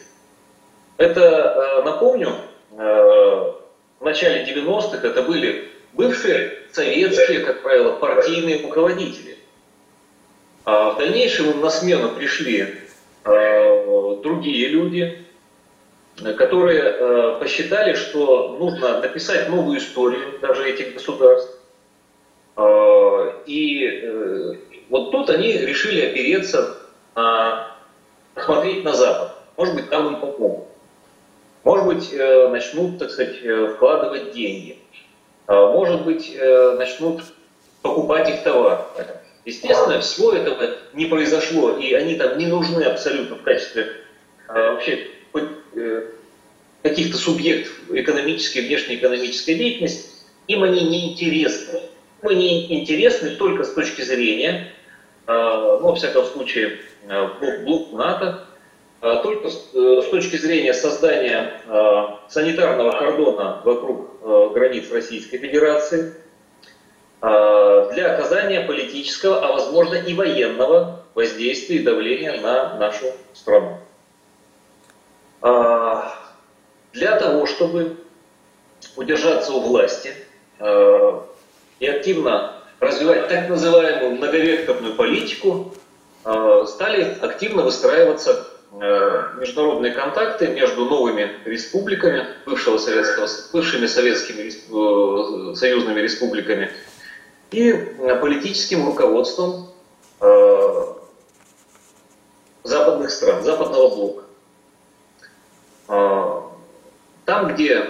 Это, 0.98 1.82
напомню, 1.86 2.36
в 2.72 3.56
начале 4.02 4.44
90-х 4.46 5.08
это 5.08 5.22
были 5.22 5.70
бывшие 5.94 6.60
советские, 6.72 7.40
как 7.42 7.62
правило, 7.62 7.94
партийные 7.94 8.64
руководители. 8.64 9.38
А 10.66 10.92
в 10.92 10.98
дальнейшем 10.98 11.60
на 11.62 11.70
смену 11.70 12.10
пришли 12.16 12.76
э, 13.26 14.16
другие 14.24 14.70
люди, 14.70 15.26
которые 16.38 16.82
э, 16.82 17.38
посчитали, 17.40 17.96
что 17.96 18.58
нужно 18.60 19.02
написать 19.02 19.50
новую 19.50 19.80
историю 19.80 20.40
даже 20.42 20.70
этих 20.70 20.94
государств. 20.94 21.60
Э, 22.56 23.34
и 23.46 24.02
э, 24.04 24.54
вот 24.90 25.12
тут 25.12 25.30
они 25.30 25.54
решили 25.54 26.02
опереться, 26.02 26.78
на, 27.16 27.76
посмотреть 28.34 28.84
на 28.84 28.94
Запад. 28.94 29.36
Может 29.58 29.76
быть, 29.76 29.90
там 29.90 30.08
им 30.08 30.20
помогут. 30.20 30.68
Может 31.64 31.86
быть, 31.86 32.10
э, 32.12 32.50
начнут, 32.50 33.00
так 33.00 33.12
сказать, 33.12 33.38
э, 33.42 33.74
вкладывать 33.76 34.34
деньги. 34.34 34.78
А 35.48 35.72
может 35.72 36.04
быть, 36.04 36.34
э, 36.36 36.76
начнут 36.78 37.24
покупать 37.82 38.30
их 38.30 38.44
товар. 38.44 38.86
Естественно, 39.46 40.00
всего 40.00 40.34
этого 40.34 40.76
не 40.94 41.06
произошло, 41.06 41.78
и 41.78 41.94
они 41.94 42.16
там 42.16 42.38
не 42.38 42.48
нужны 42.48 42.82
абсолютно 42.84 43.36
в 43.36 43.44
качестве 43.44 43.88
вообще 44.48 45.10
каких-то 46.82 47.18
субъектов 47.18 47.74
экономической, 47.90 48.60
внешнеэкономической 48.60 49.56
деятельности. 49.56 50.10
Им 50.48 50.64
они 50.64 50.82
не 50.88 51.12
интересны. 51.12 51.80
Им 52.22 52.30
они 52.30 52.74
интересны 52.74 53.32
только 53.32 53.64
с 53.64 53.74
точки 53.74 54.02
зрения, 54.02 54.72
ну, 55.28 55.80
во 55.80 55.96
всяком 55.96 56.26
случае, 56.26 56.80
блок, 57.40 57.60
блок 57.64 57.94
НАТО, 57.94 58.46
а, 59.04 59.18
только 59.18 59.50
э, 59.50 59.50
с 60.02 60.10
точки 60.10 60.38
зрения 60.38 60.74
создания 60.74 61.62
санитарного 62.30 62.92
кордона 62.92 63.62
вокруг 63.66 64.12
э, 64.22 64.50
границ 64.54 64.90
Российской 64.92 65.38
Федерации, 65.38 66.16
для 67.22 68.16
оказания 68.16 68.60
политического, 68.62 69.46
а 69.46 69.54
возможно 69.54 69.96
и 69.96 70.14
военного 70.14 71.06
воздействия 71.16 71.78
и 71.78 71.84
давления 71.84 72.42
на 72.42 72.76
нашу 72.76 73.06
страну. 73.32 73.78
Для 76.92 77.18
того, 77.18 77.46
чтобы 77.46 77.96
удержаться 78.98 79.54
у 79.54 79.62
власти 79.62 80.14
и 81.80 81.88
активно 81.88 82.53
развивать 82.84 83.28
так 83.28 83.50
называемую 83.50 84.16
многовекторную 84.16 84.96
политику, 84.96 85.74
стали 86.24 87.18
активно 87.22 87.64
выстраиваться 87.64 88.48
Э, 88.82 89.36
международные 89.40 89.92
контакты 89.92 90.48
между 90.48 90.86
новыми 90.86 91.32
республиками, 91.46 92.26
бывшего 92.44 92.80
советского, 92.80 93.28
бывшими 93.52 93.86
советскими 93.86 94.50
э, 94.50 95.56
союзными 95.56 96.00
республиками 96.00 96.72
и 97.52 97.70
э, 97.70 98.16
политическим 98.20 98.88
руководством 98.88 99.70
западных 102.64 103.12
стран, 103.12 103.44
западного 103.44 103.90
блока. 103.90 104.24
Там, 107.26 107.54
где 107.54 107.88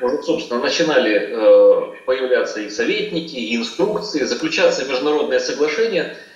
уже, 0.00 0.22
собственно, 0.22 0.60
начинали 0.60 1.94
появляться 2.04 2.60
и 2.60 2.70
советники, 2.70 3.34
и 3.36 3.56
инструкции, 3.56 4.24
заключаться 4.24 4.84
международные 4.84 5.40
соглашения– 5.40 6.16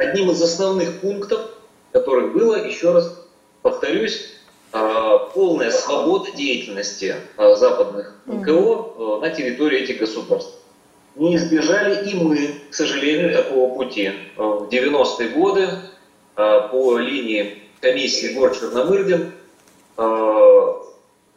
одним 0.00 0.30
из 0.30 0.42
основных 0.42 1.00
пунктов, 1.00 1.50
которых 1.92 2.32
было, 2.32 2.66
еще 2.66 2.92
раз 2.92 3.22
повторюсь, 3.62 4.32
а, 4.72 5.18
полная 5.18 5.70
свобода 5.70 6.30
деятельности 6.32 7.16
а, 7.36 7.54
западных 7.54 8.16
НКО 8.26 9.18
на 9.20 9.30
территории 9.30 9.80
этих 9.80 9.98
государств. 9.98 10.54
Не 11.16 11.36
избежали 11.36 12.08
и 12.08 12.14
мы, 12.14 12.54
к 12.70 12.74
сожалению, 12.74 13.34
такого 13.34 13.74
пути. 13.74 14.12
В 14.36 14.68
90-е 14.70 15.28
годы 15.30 15.68
по 16.36 16.98
линии 16.98 17.64
комиссии 17.80 18.32
Гор-Черномырдин 18.32 19.32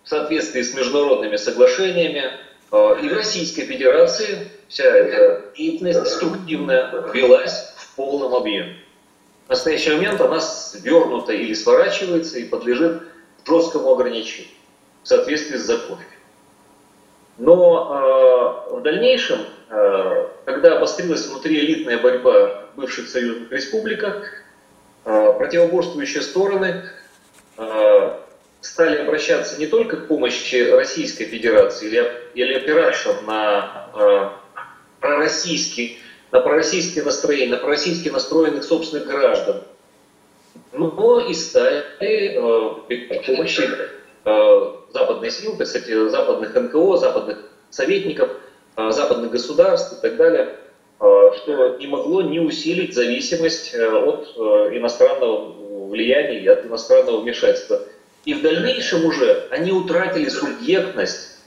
в 0.04 0.10
соответствии 0.10 0.62
с 0.62 0.74
международными 0.74 1.38
соглашениями 1.38 2.32
и 2.72 3.10
в 3.10 3.13
Российской 3.13 3.63
Федерации 3.63 4.50
вся 4.68 4.86
эта 4.86 5.54
деятельность 5.56 6.04
деструктивная 6.04 6.92
велась 7.13 7.74
в 7.78 7.96
полном 7.96 8.34
объеме. 8.34 8.78
В 9.46 9.50
настоящий 9.50 9.92
момент 9.92 10.20
она 10.22 10.39
свернута 10.39 11.34
или 11.34 11.54
сворачивается 11.54 12.39
и 12.39 12.46
подлежит 12.46 13.04
жесткому 13.46 13.92
ограничению 13.92 14.50
в 15.04 15.08
соответствии 15.08 15.58
с 15.58 15.62
законами. 15.62 16.08
Но 17.38 18.68
э, 18.70 18.76
в 18.76 18.82
дальнейшем, 18.82 19.39
э, 19.70 20.28
когда 20.46 20.78
обострилась 20.78 21.28
внутриэлитная 21.28 21.98
борьба 22.00 22.66
в 22.74 22.78
бывших 22.78 23.10
союзных 23.10 23.52
республиках, 23.52 24.24
э, 25.06 25.34
противоборствующие 25.38 26.24
стороны 26.24 26.84
э, 27.58 28.20
стали 28.63 28.97
обращаться 28.97 29.60
не 29.60 29.67
только 29.67 29.97
к 29.97 30.08
помощи 30.08 30.69
Российской 30.71 31.26
Федерации 31.26 31.88
или, 31.88 32.12
или 32.34 32.54
опираться 32.56 33.15
на 33.28 33.89
э, 33.93 34.30
пророссийский, 35.02 35.99
на 36.32 36.39
пророссийские 36.39 37.04
настроения, 37.04 37.52
на 37.52 37.58
пророссийски 37.58 38.08
настроенных 38.08 38.63
собственных 38.63 39.06
граждан, 39.06 39.63
но 40.71 41.19
и 41.19 41.34
стали 41.34 41.84
э, 41.99 43.19
помощи 43.26 43.69
э, 44.23 44.73
западной 44.93 45.30
силы, 45.30 45.58
кстати, 45.62 46.08
западных 46.08 46.56
НКО, 46.56 46.97
западных 46.97 47.39
советников, 47.69 48.30
э, 48.78 48.91
западных 48.91 49.32
государств 49.32 49.97
и 49.97 50.02
так 50.02 50.15
далее, 50.15 50.56
э, 51.02 51.32
что 51.36 51.76
не 51.80 51.88
могло 51.88 52.21
не 52.21 52.39
усилить 52.39 52.95
зависимость 52.95 53.73
э, 53.73 53.86
от 53.86 54.34
э, 54.38 54.78
иностранного 54.78 55.89
влияния 55.89 56.39
и 56.39 56.47
от 56.47 56.65
иностранного 56.65 57.19
вмешательства. 57.19 57.82
И 58.26 58.34
в 58.34 58.42
дальнейшем 58.42 59.06
уже 59.06 59.48
они 59.52 59.72
утратили 59.72 60.30
субъектность, 60.30 61.40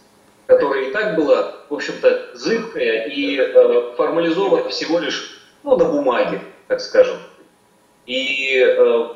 которая 0.46 0.84
и 0.84 0.92
так 0.92 1.16
была, 1.16 1.54
в 1.68 1.74
общем-то, 1.74 2.30
зыбкая 2.34 3.06
и 3.06 3.38
э, 3.38 3.94
формализована 3.96 4.68
всего 4.68 4.98
лишь 4.98 5.40
ну, 5.62 5.76
на 5.76 5.84
бумаге, 5.84 6.40
так 6.68 6.80
скажем. 6.80 7.16
И 8.06 8.60
э, 8.60 9.08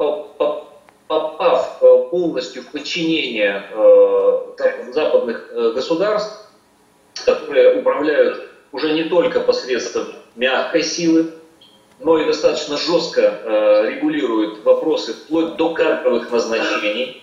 попав 1.07 1.79
э, 1.81 2.05
полностью 2.11 2.63
в 2.63 2.67
подчинение 2.69 3.65
э, 3.71 4.93
западных 4.93 5.53
государств, 5.75 6.51
которые 7.25 7.79
управляют 7.79 8.51
уже 8.73 8.93
не 8.93 9.05
только 9.05 9.41
посредством 9.41 10.07
мягкой 10.35 10.83
силы, 10.83 11.33
но 12.01 12.19
и 12.19 12.27
достаточно 12.27 12.77
жестко 12.77 13.85
регулируют 13.87 14.65
вопросы 14.65 15.13
вплоть 15.13 15.57
до 15.57 15.75
кадровых 15.75 16.31
назначений. 16.31 17.23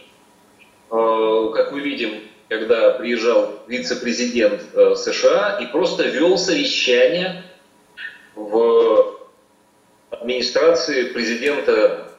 Как 0.90 1.72
мы 1.72 1.82
видим, 1.82 2.24
когда 2.48 2.92
приезжал 2.92 3.60
вице-президент 3.68 4.62
США 4.96 5.60
и 5.62 5.66
просто 5.66 6.04
вел 6.04 6.38
совещание 6.38 7.44
в 8.36 9.18
администрации 10.12 11.10
президента 11.10 12.12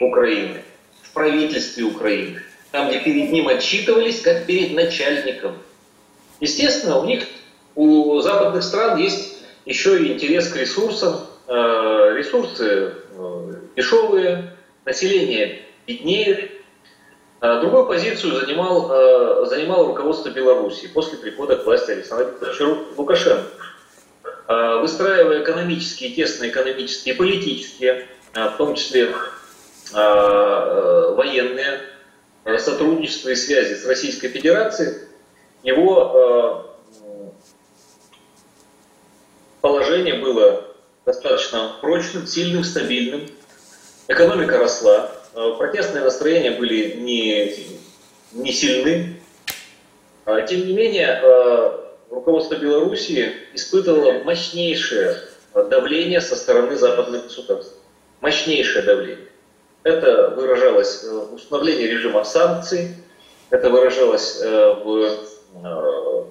Украины, 0.00 0.62
в 1.02 1.12
правительстве 1.12 1.84
Украины, 1.84 2.42
там, 2.70 2.88
где 2.88 3.00
перед 3.00 3.30
ним 3.30 3.48
отчитывались, 3.48 4.20
как 4.20 4.46
перед 4.46 4.74
начальником. 4.74 5.56
Естественно, 6.40 6.98
у 6.98 7.04
них, 7.04 7.24
у 7.74 8.20
западных 8.20 8.62
стран 8.62 8.98
есть 8.98 9.38
еще 9.64 10.02
и 10.02 10.12
интерес 10.12 10.48
к 10.48 10.56
ресурсам. 10.56 11.26
Э, 11.46 12.14
ресурсы 12.16 12.94
э, 13.10 13.54
дешевые, 13.76 14.56
население 14.84 15.62
беднеет. 15.86 16.50
Э, 17.42 17.60
другую 17.60 17.86
позицию 17.86 18.40
занимал, 18.40 19.46
занимало 19.46 19.88
руководство 19.88 20.30
Беларуси 20.30 20.88
после 20.88 21.18
прихода 21.18 21.56
к 21.56 21.66
власти 21.66 21.90
Александра 21.90 22.24
Викторовича 22.24 22.64
Лукашенко. 22.96 23.50
А, 24.52 24.78
выстраивая 24.78 25.42
экономические, 25.42 26.10
тесные 26.10 26.50
экономические, 26.50 27.14
политические, 27.14 28.06
а, 28.34 28.50
в 28.50 28.56
том 28.56 28.74
числе 28.74 29.14
а, 29.94 31.10
э, 31.10 31.14
военные 31.14 31.80
сотрудничество 32.58 33.28
и 33.30 33.36
связи 33.36 33.74
с 33.74 33.86
Российской 33.86 34.28
Федерацией, 34.28 35.06
его 35.62 36.66
положение 39.60 40.14
было 40.14 40.64
достаточно 41.06 41.76
прочным, 41.80 42.26
сильным, 42.26 42.64
стабильным. 42.64 43.28
Экономика 44.08 44.58
росла, 44.58 45.12
протестные 45.32 46.04
настроения 46.04 46.52
были 46.52 46.94
не, 46.96 47.54
не 48.32 48.52
сильны. 48.52 49.20
Тем 50.48 50.66
не 50.66 50.72
менее, 50.72 51.20
руководство 52.10 52.54
Белоруссии 52.54 53.32
испытывало 53.54 54.22
мощнейшее 54.24 55.16
давление 55.54 56.20
со 56.20 56.36
стороны 56.36 56.76
западных 56.76 57.24
государств. 57.24 57.74
Мощнейшее 58.20 58.84
давление. 58.84 59.28
Это 59.82 60.28
выражалось 60.36 61.02
в 61.02 61.34
установлении 61.34 61.86
режима 61.86 62.22
санкций, 62.22 62.94
это 63.50 63.68
выражалось 63.68 64.40
э, 64.40 64.74
в 64.74 65.18
э, 65.62 66.24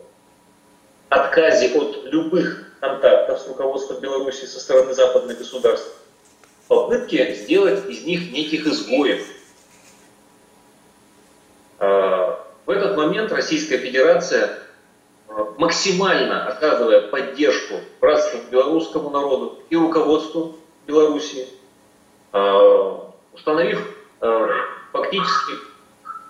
отказе 1.09 1.77
от 1.77 2.05
любых 2.05 2.79
контактов 2.79 3.39
с 3.41 3.47
руководством 3.47 3.99
Беларуси 3.99 4.45
со 4.45 4.59
стороны 4.59 4.93
западных 4.93 5.37
государств, 5.37 5.89
попытки 6.71 7.33
сделать 7.33 7.85
из 7.89 8.05
них 8.05 8.31
неких 8.31 8.65
изгоев. 8.65 9.27
А, 11.79 12.47
в 12.65 12.69
этот 12.69 12.95
момент 12.95 13.29
Российская 13.33 13.77
Федерация 13.77 14.57
максимально 15.57 16.47
оказывая 16.47 17.01
поддержку 17.09 17.75
братскому 17.99 18.43
белорусскому 18.49 19.09
народу 19.09 19.59
и 19.69 19.75
руководству 19.75 20.55
Белоруссии, 20.87 21.45
а, 22.31 23.11
установив 23.33 23.93
а, 24.21 24.47
фактически 24.93 25.51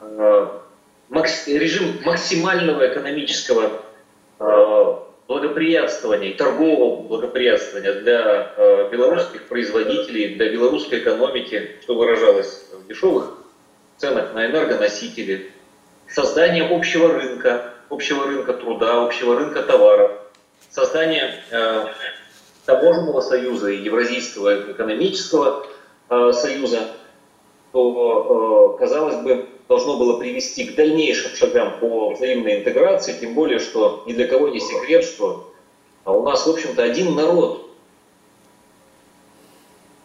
а, 0.02 0.60
режим 1.46 2.00
максимального 2.04 2.92
экономического 2.92 3.80
благоприятствования 5.32 6.36
торгового 6.36 7.04
благоприятствования 7.04 7.94
для 8.02 8.90
белорусских 8.92 9.48
производителей, 9.48 10.36
для 10.36 10.52
белорусской 10.52 11.00
экономики, 11.00 11.78
что 11.84 11.96
выражалось 11.96 12.66
в 12.74 12.86
дешевых 12.86 13.38
ценах 13.96 14.34
на 14.34 14.48
энергоносители, 14.48 15.50
создание 16.10 16.66
общего 16.66 17.14
рынка, 17.14 17.74
общего 17.90 18.26
рынка 18.26 18.52
труда, 18.54 19.06
общего 19.06 19.38
рынка 19.38 19.64
товаров, 19.64 20.12
создание 20.70 21.34
э, 21.50 21.86
таможенного 22.66 23.22
союза 23.22 23.70
и 23.70 23.84
Евразийского 23.84 24.74
экономического 24.74 25.66
э, 26.10 26.32
союза, 26.34 26.90
то, 27.72 28.76
э, 28.76 28.80
казалось 28.80 29.16
бы, 29.24 29.48
должно 29.72 29.96
было 29.96 30.20
привести 30.20 30.66
к 30.66 30.76
дальнейшим 30.76 31.34
шагам 31.34 31.80
по 31.80 32.10
взаимной 32.10 32.60
интеграции, 32.60 33.14
тем 33.18 33.34
более, 33.34 33.60
что 33.60 34.04
ни 34.06 34.12
для 34.12 34.28
кого 34.28 34.50
не 34.50 34.60
секрет, 34.60 35.06
что 35.06 35.50
у 36.04 36.24
нас, 36.24 36.46
в 36.46 36.50
общем-то, 36.50 36.84
один 36.84 37.16
народ. 37.16 37.70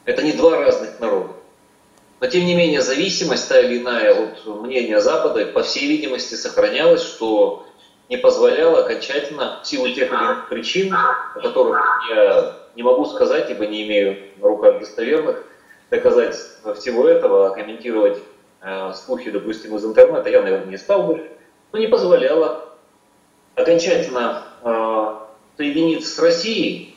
Это 0.05 0.23
не 0.23 0.35
два 0.35 0.61
разных 0.61 1.01
народа. 1.01 1.31
Но, 2.21 2.29
тем 2.29 2.45
не 2.45 2.55
менее, 2.55 2.81
зависимость 2.81 3.49
та 3.49 3.59
или 3.59 3.83
иная 3.83 4.15
от 4.15 4.47
мнения 4.47 5.01
Запада, 5.01 5.45
по 5.47 5.65
всей 5.65 5.89
видимости, 5.89 6.37
сохранялась, 6.37 7.03
что 7.03 7.67
не 8.09 8.19
позволял 8.19 8.77
окончательно, 8.77 9.59
в 9.65 9.67
силу 9.67 9.89
тех 9.89 10.13
или 10.13 10.17
иных 10.17 10.49
причин, 10.49 10.95
о 10.95 11.41
которых 11.41 11.77
я 12.09 12.57
не 12.77 12.85
могу 12.85 13.05
сказать, 13.07 13.51
ибо 13.51 13.67
не 13.67 13.83
имею 13.83 14.17
на 14.37 14.47
руках 14.47 14.79
достоверных 14.79 15.45
доказать 15.91 16.37
всего 16.77 17.09
этого, 17.09 17.49
а 17.49 17.51
комментировать 17.51 18.19
э, 18.67 18.93
слухи, 18.95 19.31
допустим, 19.31 19.77
из 19.77 19.85
интернета 19.85 20.29
я, 20.29 20.43
наверное, 20.43 20.67
не 20.67 20.77
стал 20.77 21.05
бы, 21.05 21.31
но 21.73 21.79
не 21.79 21.87
позволяло 21.87 22.65
окончательно 23.55 24.43
э, 24.63 25.15
соединиться 25.57 26.15
с 26.15 26.19
Россией, 26.19 26.97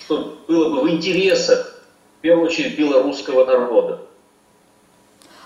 что 0.00 0.38
было 0.48 0.70
бы 0.70 0.82
в 0.82 0.90
интересах, 0.90 1.82
в 2.18 2.22
первую 2.22 2.48
очередь, 2.48 2.78
белорусского 2.78 3.44
народа. 3.44 4.00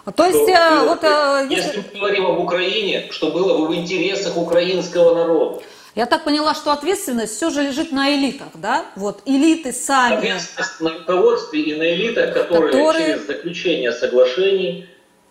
А 0.05 0.13
то 0.13 0.25
есть, 0.25 0.39
что, 0.39 0.53
э, 0.53 0.85
вот, 0.85 1.03
если... 1.51 1.55
если 1.55 1.85
мы 1.93 1.99
говорим 1.99 2.27
об 2.27 2.39
Украине, 2.39 3.09
что 3.11 3.31
было 3.33 3.59
бы 3.59 3.67
в 3.67 3.75
интересах 3.75 4.37
украинского 4.37 5.15
народа. 5.15 5.63
Я 5.97 6.05
так 6.07 6.25
поняла, 6.25 6.55
что 6.55 6.73
ответственность 6.73 7.35
все 7.37 7.51
же 7.51 7.63
лежит 7.63 7.91
на 7.91 8.15
элитах, 8.15 8.49
да? 8.55 8.85
Вот 8.97 9.23
элиты 9.25 9.73
сами. 9.73 10.17
Ответственность 10.17 10.81
на 10.81 10.91
руководстве 10.91 11.61
и 11.63 11.75
на 11.75 11.91
элитах, 11.95 12.35
которые, 12.35 12.71
которые... 12.71 13.07
через 13.07 13.27
заключение 13.27 13.93
соглашений 13.93 14.87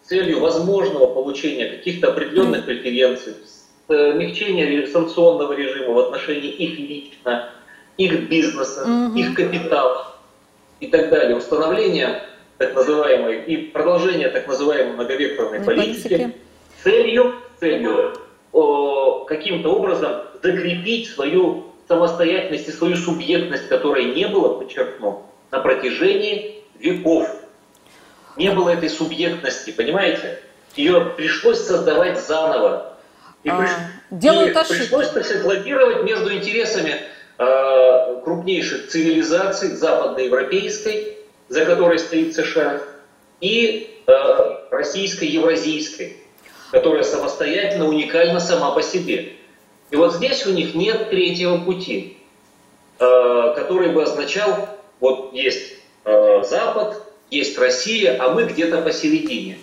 с 0.06 0.08
целью 0.08 0.39
возможного 0.39 1.08
получения 1.08 1.65
каких-то 1.65 2.10
определенных 2.10 2.65
преференций, 2.65 3.34
смягчения 3.88 4.86
санкционного 4.86 5.54
режима 5.54 5.94
в 5.94 6.00
отношении 6.00 6.50
их 6.50 6.78
лично, 6.78 7.50
их 7.98 8.30
бизнеса, 8.30 8.86
mm-hmm. 8.88 9.20
их 9.20 9.34
капитала 9.36 10.15
и 10.80 10.88
так 10.88 11.10
далее, 11.10 11.36
установление 11.36 12.22
так 12.60 12.76
называемой 12.76 13.44
и 13.46 13.58
продолжение 13.58 14.30
так 14.30 14.48
называемой 14.48 14.94
многовекторной 14.94 15.62
политики, 15.62 16.08
политики 16.08 16.34
целью, 16.84 17.36
целью 17.60 18.13
каким-то 19.26 19.74
образом 19.74 20.22
закрепить 20.44 21.10
свою 21.10 21.63
самостоятельность 21.88 22.68
и 22.68 22.72
свою 22.72 22.96
субъектность, 22.96 23.68
которой 23.68 24.13
не 24.13 24.28
было, 24.28 24.60
подчеркну, 24.60 25.24
на 25.52 25.60
протяжении 25.60 26.63
веков. 26.80 27.28
Не 28.38 28.52
было 28.52 28.69
этой 28.69 28.89
субъектности, 28.89 29.71
понимаете? 29.71 30.39
Ее 30.76 31.13
пришлось 31.17 31.62
создавать 31.62 32.19
заново. 32.19 32.98
И, 33.43 33.50
а, 33.50 33.58
приш... 33.58 33.69
делают 34.12 34.58
и 34.58 34.74
пришлось, 34.74 35.10
так 35.10 35.26
сказать, 35.26 35.45
лоббировать 35.45 36.04
между 36.04 36.34
интересами 36.34 37.02
э, 37.38 38.21
крупнейших 38.24 38.89
цивилизаций, 38.89 39.69
западноевропейской, 39.69 41.17
за 41.48 41.65
которой 41.65 42.00
стоит 42.00 42.36
США, 42.36 42.82
и 43.39 44.02
э, 44.08 44.12
российской, 44.71 45.26
евразийской 45.26 46.17
которая 46.71 47.04
самостоятельно, 47.04 47.88
уникальна 47.88 48.39
сама 48.39 48.71
по 48.71 48.82
себе. 48.82 49.34
И 49.91 49.95
вот 49.95 50.15
здесь 50.15 50.45
у 50.45 50.52
них 50.52 50.76
нет 50.76 51.10
третьего 51.10 51.58
пути, 51.58 52.17
э, 53.00 53.54
который 53.56 53.89
бы 53.89 54.04
означал, 54.04 54.69
вот 55.00 55.32
есть 55.34 55.76
э, 56.04 56.43
Запад, 56.43 57.02
есть 57.30 57.58
Россия, 57.58 58.22
а 58.22 58.30
мы 58.30 58.46
где-то 58.46 58.82
посередине. 58.82 59.58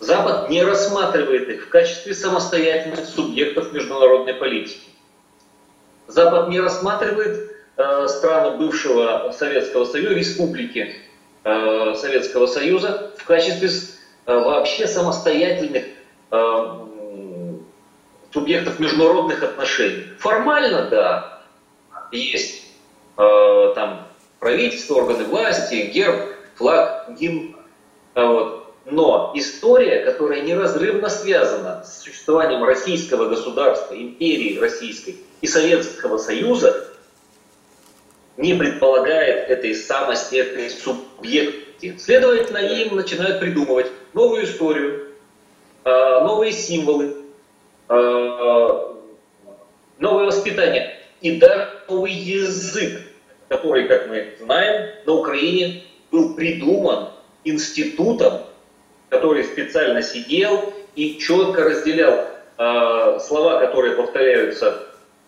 Запад 0.00 0.50
не 0.50 0.62
рассматривает 0.62 1.48
их 1.48 1.64
в 1.64 1.68
качестве 1.68 2.14
самостоятельных 2.14 3.06
субъектов 3.06 3.72
международной 3.72 4.34
политики. 4.34 4.88
Запад 6.08 6.48
не 6.48 6.60
рассматривает 6.60 7.52
э, 7.76 8.08
страны 8.08 8.58
бывшего 8.58 9.32
Советского 9.36 9.84
Союза, 9.84 10.14
республики 10.14 10.96
Советского 11.44 12.46
Союза 12.46 13.10
в 13.18 13.24
качестве 13.24 13.68
вообще 14.26 14.86
самостоятельных 14.86 15.82
Э, 16.32 16.78
субъектов 18.32 18.80
международных 18.80 19.42
отношений. 19.42 20.06
Формально, 20.18 20.88
да, 20.88 21.42
есть 22.10 22.64
э, 23.18 23.72
там 23.74 24.08
правительство, 24.40 24.94
органы 24.94 25.24
власти, 25.24 25.90
герб, 25.92 26.30
флаг, 26.62 27.16
гимн. 27.18 27.56
А 28.14 28.26
вот. 28.26 28.74
Но 28.84 29.32
история, 29.34 30.04
которая 30.04 30.42
неразрывно 30.42 31.08
связана 31.08 31.84
с 31.84 32.02
существованием 32.02 32.64
российского 32.64 33.28
государства, 33.28 33.94
империи 33.94 34.58
российской 34.58 35.16
и 35.40 35.46
Советского 35.46 36.18
Союза, 36.18 36.88
не 38.36 38.54
предполагает 38.54 39.50
этой 39.50 39.74
самости, 39.74 40.36
этой 40.36 40.70
субъекти. 40.70 41.96
Следовательно, 41.98 42.58
им 42.58 42.96
начинают 42.96 43.38
придумывать 43.38 43.86
новую 44.14 44.44
историю, 44.44 45.12
Э, 45.84 46.20
новые 46.20 46.52
символы, 46.52 47.16
э, 47.88 48.78
новое 49.98 50.26
воспитание 50.26 50.96
и 51.20 51.38
даже 51.38 51.70
новый 51.88 52.12
язык, 52.12 53.02
который, 53.48 53.88
как 53.88 54.08
мы 54.08 54.34
знаем, 54.38 54.90
на 55.04 55.12
Украине 55.12 55.82
был 56.12 56.34
придуман 56.34 57.08
институтом, 57.44 58.42
который 59.08 59.44
специально 59.44 60.02
сидел 60.02 60.72
и 60.94 61.18
четко 61.18 61.64
разделял 61.64 62.28
э, 62.58 63.18
слова, 63.20 63.58
которые 63.66 63.96
повторяются 63.96 64.86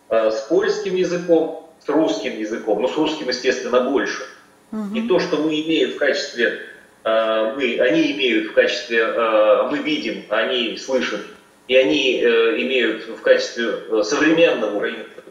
с 0.08 0.46
польским 0.48 0.94
языком, 0.94 1.68
с 1.84 1.88
русским 1.88 2.38
языком, 2.38 2.82
но 2.82 2.88
с 2.88 2.96
русским, 2.96 3.26
естественно, 3.28 3.80
больше. 3.80 4.22
Угу. 4.70 4.94
И 4.94 5.08
то, 5.08 5.18
что 5.18 5.38
мы 5.38 5.60
имеем 5.60 5.92
в 5.92 5.96
качестве 5.96 6.60
Э, 7.04 7.52
мы, 7.54 7.78
они 7.80 8.12
имеют 8.12 8.50
в 8.50 8.52
качестве, 8.54 9.00
э, 9.00 9.68
мы 9.70 9.78
видим, 9.78 10.24
они 10.30 10.76
слышат, 10.78 11.20
и 11.68 11.76
они 11.76 12.20
э, 12.20 12.62
имеют 12.62 13.06
в 13.06 13.20
качестве 13.20 14.02
современного 14.02 14.76
украинского 14.76 15.24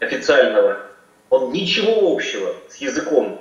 официального, 0.00 0.82
он 1.30 1.52
ничего 1.52 2.12
общего 2.12 2.54
с 2.68 2.76
языком 2.76 3.40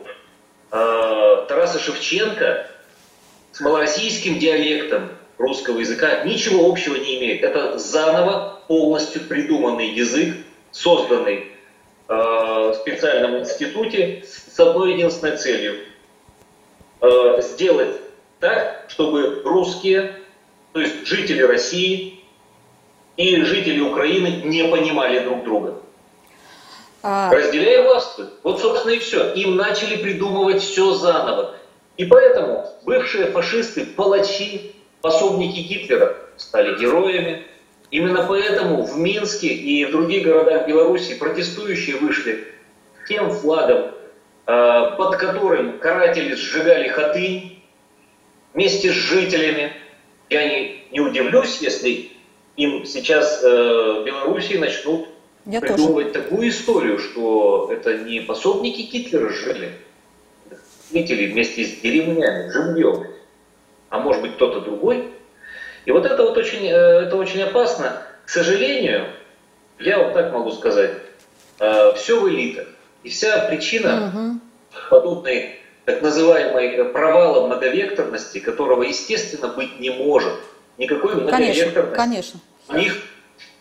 Тараса 1.48 1.80
Шевченко, 1.80 2.68
с 3.52 3.60
малороссийским 3.60 4.40
диалектом 4.40 5.10
русского 5.38 5.80
языка 5.80 6.24
ничего 6.24 6.70
общего 6.70 6.96
не 6.96 7.20
имеет. 7.20 7.44
Это 7.44 7.78
заново 7.78 8.62
полностью 8.68 9.22
придуманный 9.22 9.90
язык, 9.90 10.36
созданный 10.72 11.52
в 12.08 12.76
специальном 12.82 13.40
институте 13.40 14.24
с 14.26 14.60
одной 14.60 14.94
единственной 14.94 15.38
целью– 15.38 15.78
э, 17.02 17.42
сделать 17.42 17.96
так, 18.40 18.86
чтобы 18.90 19.42
русские, 19.44 20.16
то 20.74 20.80
есть 20.80 21.06
жители 21.08 21.42
России 21.42 22.20
и 23.18 23.42
жители 23.44 23.80
Украины 23.80 24.42
не 24.44 24.66
понимали 24.66 25.20
друг 25.20 25.44
друга. 25.44 25.82
А... 27.08 27.32
Разделяя 27.32 27.84
власть. 27.84 28.20
Вот, 28.42 28.60
собственно, 28.60 28.94
и 28.94 29.00
все. 29.00 29.32
Им 29.34 29.56
начали 29.56 29.96
придумывать 29.96 30.62
все 30.62 30.94
заново. 30.94 31.56
И 31.98 32.06
поэтому 32.06 32.68
бывшие 32.84 33.28
фашисты, 33.28 33.86
палачи, 33.86 34.74
пособники 35.02 35.60
Гитлера 35.60 36.18
стали 36.36 36.78
героями. 36.80 37.46
Именно 37.92 38.26
поэтому 38.28 38.82
в 38.82 38.98
Минске 38.98 39.50
и 39.50 39.86
в 39.86 39.92
других 39.92 40.24
городах 40.24 40.68
Беларуси 40.68 41.16
протестующие 41.18 41.98
вышли 41.98 42.48
тем 43.08 43.30
флагом, 43.30 43.92
Э, 44.48 44.92
под 44.96 45.16
которым 45.18 45.80
каратели 45.80 46.36
сжигали 46.36 46.88
хаты 46.88 47.58
вместе 48.54 48.92
с 48.92 48.94
жителями. 48.94 49.74
Я 50.30 50.48
не, 50.48 50.84
не 50.92 51.00
удивлюсь, 51.00 51.62
если 51.62 52.12
им 52.56 52.86
сейчас 52.86 53.44
э, 53.44 53.48
в 53.48 54.06
Белоруссии 54.06 54.58
начнут 54.58 55.08
Я 55.46 55.62
придумывать 55.62 56.14
тоже. 56.14 56.24
такую 56.24 56.50
историю, 56.50 57.00
что 57.00 57.70
это 57.72 57.98
не 58.00 58.22
пособники 58.22 58.82
Гитлера 58.82 59.30
жили, 59.30 59.74
жители 60.92 61.32
вместе 61.32 61.66
с 61.66 61.80
деревнями, 61.82 62.50
живьем, 62.50 63.08
а 63.90 64.00
может 64.00 64.22
быть 64.22 64.36
кто-то 64.36 64.62
другой. 64.62 65.12
И 65.86 65.92
вот 65.92 66.06
это 66.06 66.24
вот 66.24 66.38
очень, 66.38 66.66
э, 66.66 67.06
это 67.06 67.16
очень 67.16 67.44
опасно. 67.44 68.02
К 68.26 68.30
сожалению, 68.30 69.08
я 69.80 70.00
вот 70.00 70.14
так 70.14 70.34
могу 70.34 70.52
сказать, 70.52 70.92
все 71.96 72.20
в 72.20 72.30
элитах. 72.30 72.68
И 73.04 73.10
вся 73.10 73.48
причина 73.48 74.08
угу. 74.08 74.40
подобной 74.90 75.60
так 75.86 76.02
называемой 76.02 76.86
провала 76.86 77.46
многовекторности, 77.46 78.40
которого, 78.40 78.84
естественно, 78.84 79.48
быть 79.50 79.80
не 79.80 79.92
может. 79.92 80.34
Никакой 80.78 81.16
многовекторности 81.16 81.62
конечно, 81.62 81.96
конечно. 81.96 82.40
у 82.68 82.76
них 82.76 82.98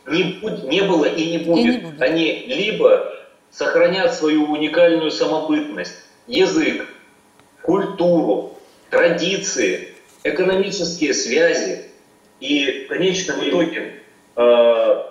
не, 0.07 0.41
не 0.69 0.83
было 0.83 1.05
и 1.05 1.31
не 1.31 1.39
будет. 1.39 1.65
И 1.65 1.79
не 1.79 1.79
будет. 1.79 2.03
Они 2.03 2.45
либо 2.47 3.13
сохранят 3.51 4.15
свою 4.15 4.51
уникальную 4.51 5.11
самобытность, 5.11 5.97
язык, 6.27 6.87
культуру, 7.63 8.59
традиции, 8.91 9.95
экономические 10.23 11.15
связи 11.15 11.87
и 12.41 12.85
в 12.85 12.89
конечном 12.89 13.49
итоге 13.49 14.03
э, 14.37 15.03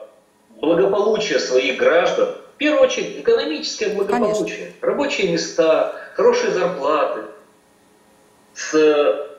благополучие 0.60 1.40
своих 1.40 1.78
граждан 1.78 2.36
в 2.54 2.58
первую 2.58 2.84
очередь, 2.84 3.20
экономическое 3.20 3.90
благополучие, 3.90 4.58
Конечно. 4.58 4.88
рабочие 4.88 5.32
места, 5.32 5.96
хорошие 6.14 6.52
зарплаты, 6.52 7.22
с 8.54 9.30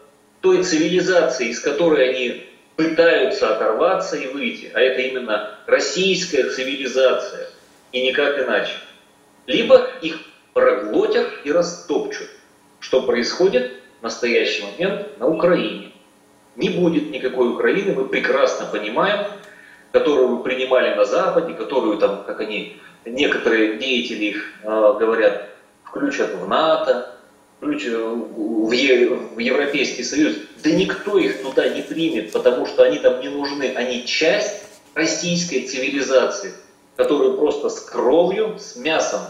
той 0.41 0.65
цивилизацией, 0.65 1.51
из 1.51 1.61
которой 1.61 2.11
они 2.11 2.45
пытаются 2.77 3.55
оторваться 3.55 4.17
и 4.17 4.29
выйти, 4.29 4.71
а 4.75 4.81
это 4.81 5.03
именно 5.03 5.59
российская 5.67 6.51
цивилизация, 6.51 7.49
и 7.93 8.07
никак 8.07 8.39
иначе. 8.41 8.73
Либо 9.47 9.91
их 10.03 10.19
проглотят 10.53 11.29
и 11.45 11.53
растопчут, 11.53 12.29
что 12.81 13.03
происходит 13.03 13.73
в 14.01 14.03
настоящий 14.03 14.65
момент 14.65 15.19
на 15.19 15.29
Украине. 15.29 15.93
Не 16.57 16.71
будет 16.71 17.11
никакой 17.11 17.51
Украины, 17.51 17.95
мы 17.95 18.09
прекрасно 18.09 18.67
понимаем, 18.67 19.27
которую 19.93 20.37
вы 20.37 20.43
принимали 20.43 20.95
на 20.95 21.05
Западе, 21.05 21.55
которую 21.55 21.99
там, 21.99 22.25
как 22.25 22.41
они 22.41 22.81
некоторые 23.05 23.79
деятели 23.79 24.25
их 24.27 24.53
э, 24.63 24.67
говорят, 24.67 25.51
включат 25.85 26.35
в 26.35 26.49
НАТО, 26.49 27.15
включат 27.59 27.95
в, 27.95 28.67
в 28.67 29.39
Европейский 29.39 30.03
Союз. 30.03 30.37
Да 30.65 30.71
никто 30.71 31.19
их 31.19 31.43
туда 31.43 31.69
не 31.69 31.83
примет, 31.83 32.33
потому 32.33 32.67
что 32.67 32.85
они 32.85 32.99
там 32.99 33.21
не 33.21 33.29
нужны. 33.29 33.75
Они 33.77 34.07
часть 34.07 34.65
российской 34.95 35.61
цивилизации. 35.67 36.55
которую 36.97 37.37
просто 37.37 37.71
с 37.71 37.81
кровью, 37.81 38.57
с 38.57 38.77
мясом 38.77 39.23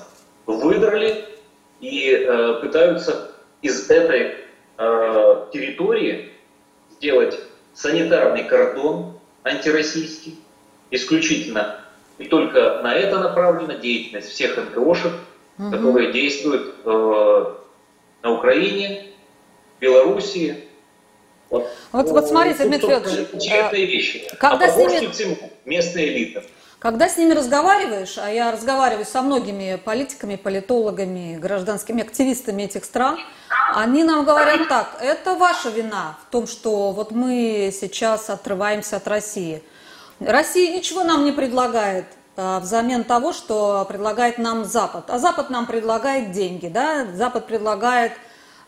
выдрали 0.47 1.25
и 1.81 2.11
э, 2.11 2.59
пытаются 2.61 3.33
из 3.63 3.89
этой 3.91 4.37
э, 4.77 5.47
территории 5.51 6.31
сделать 6.91 7.39
санитарный 7.73 8.45
кордон 8.45 9.19
антироссийский, 9.45 10.39
исключительно. 10.91 11.81
И 12.19 12.27
только 12.27 12.81
на 12.83 12.95
это 12.95 13.19
направлена 13.19 13.77
деятельность 13.77 14.29
всех 14.29 14.59
НКОшек, 14.59 15.13
угу. 15.59 15.71
которые 15.71 16.13
действуют 16.13 16.75
э, 16.85 17.45
на 18.23 18.31
Украине, 18.31 19.07
Белоруссии. 19.81 20.65
Вот, 21.55 21.71
вот, 21.93 22.11
вот 22.11 22.29
смотрите, 22.29 22.65
Дмитрий 22.65 22.89
Федорович, 22.89 23.51
э, 23.51 23.87
вещи. 23.87 24.29
Когда 24.39 24.67
а 24.67 24.71
с 24.71 24.77
ними... 24.77 25.11
всему 25.11 25.37
местная 25.65 26.05
элита. 26.05 26.43
Когда 26.79 27.09
с 27.09 27.17
ними 27.17 27.33
разговариваешь, 27.33 28.19
а 28.19 28.31
я 28.31 28.53
разговариваю 28.53 29.07
со 29.07 29.23
многими 29.23 29.81
политиками, 29.83 30.37
политологами, 30.37 31.37
гражданскими 31.37 32.03
активистами 32.03 32.65
этих 32.65 32.85
стран, 32.85 33.19
они 33.75 34.05
нам 34.05 34.25
говорят 34.27 34.69
так, 34.69 34.99
это 35.01 35.35
ваша 35.35 35.71
вина 35.71 36.19
в 36.29 36.31
том, 36.31 36.47
что 36.47 36.91
вот 36.91 37.11
мы 37.11 37.71
сейчас 37.73 38.29
отрываемся 38.29 38.97
от 38.97 39.09
России. 39.09 39.63
Россия 40.21 40.77
ничего 40.77 41.05
нам 41.05 41.25
не 41.25 41.33
предлагает 41.33 42.05
а, 42.37 42.61
взамен 42.61 43.05
того, 43.05 43.33
что 43.33 43.85
предлагает 43.89 44.39
нам 44.39 44.65
Запад. 44.65 45.05
А 45.09 45.19
Запад 45.19 45.51
нам 45.51 45.67
предлагает 45.67 46.33
деньги, 46.33 46.67
да? 46.67 47.07
Запад 47.15 47.47
предлагает 47.47 48.13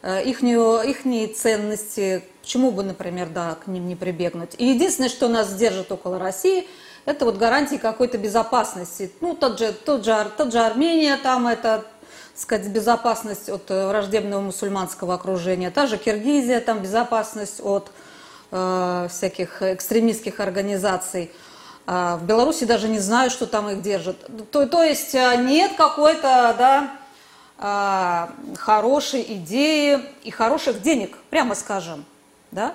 э, 0.03 0.23
ихнюю, 0.25 0.89
ихние 0.89 1.27
ценности, 1.27 2.23
почему 2.47 2.71
бы, 2.71 2.85
например, 2.85 3.29
да, 3.29 3.57
к 3.57 3.67
ним 3.67 3.89
не 3.89 3.97
прибегнуть. 3.97 4.55
И 4.57 4.67
единственное, 4.67 5.09
что 5.09 5.27
нас 5.27 5.53
держит 5.55 5.91
около 5.91 6.21
России– 6.21 6.69
это 7.05 7.25
вот 7.25 7.39
гарантии 7.39 7.75
какой-то 7.75 8.19
безопасности. 8.19 9.11
Ну, 9.21 9.35
тот 9.35 9.59
же, 9.59 9.73
тот 9.73 10.05
же, 10.05 10.31
тот 10.37 10.53
же 10.53 10.61
Армения, 10.61 11.17
там 11.17 11.49
это, 11.49 11.79
так 11.79 11.87
сказать, 12.35 12.69
безопасность 12.69 13.49
от 13.49 13.69
э, 13.71 13.89
враждебного 13.89 14.43
мусульманского 14.43 15.15
окружения, 15.15 15.73
та 15.73 15.89
же 15.89 15.99
Киргизия, 15.99 16.61
там 16.61 16.79
безопасность 16.79 17.61
от 17.65 17.91
э, 18.53 19.09
всяких 19.11 19.63
экстремистских 19.63 20.39
организаций. 20.39 21.33
А 21.85 22.17
в 22.17 22.27
Беларуси 22.27 22.65
даже 22.65 22.89
не 22.89 23.01
знаю, 23.01 23.31
что 23.31 23.47
там 23.47 23.69
их 23.71 23.83
держат. 23.83 24.17
То, 24.53 24.67
то 24.67 24.85
есть 24.85 25.17
э, 25.17 25.37
нет 25.37 25.73
какой-то, 25.77 26.55
да, 26.57 26.91
а, 27.59 28.31
хорошей 28.57 29.23
идеи 29.35 30.01
и 30.23 30.31
хороших 30.31 30.83
денег, 30.83 31.17
прямо 31.31 31.55
скажем, 31.55 32.05
да? 32.51 32.75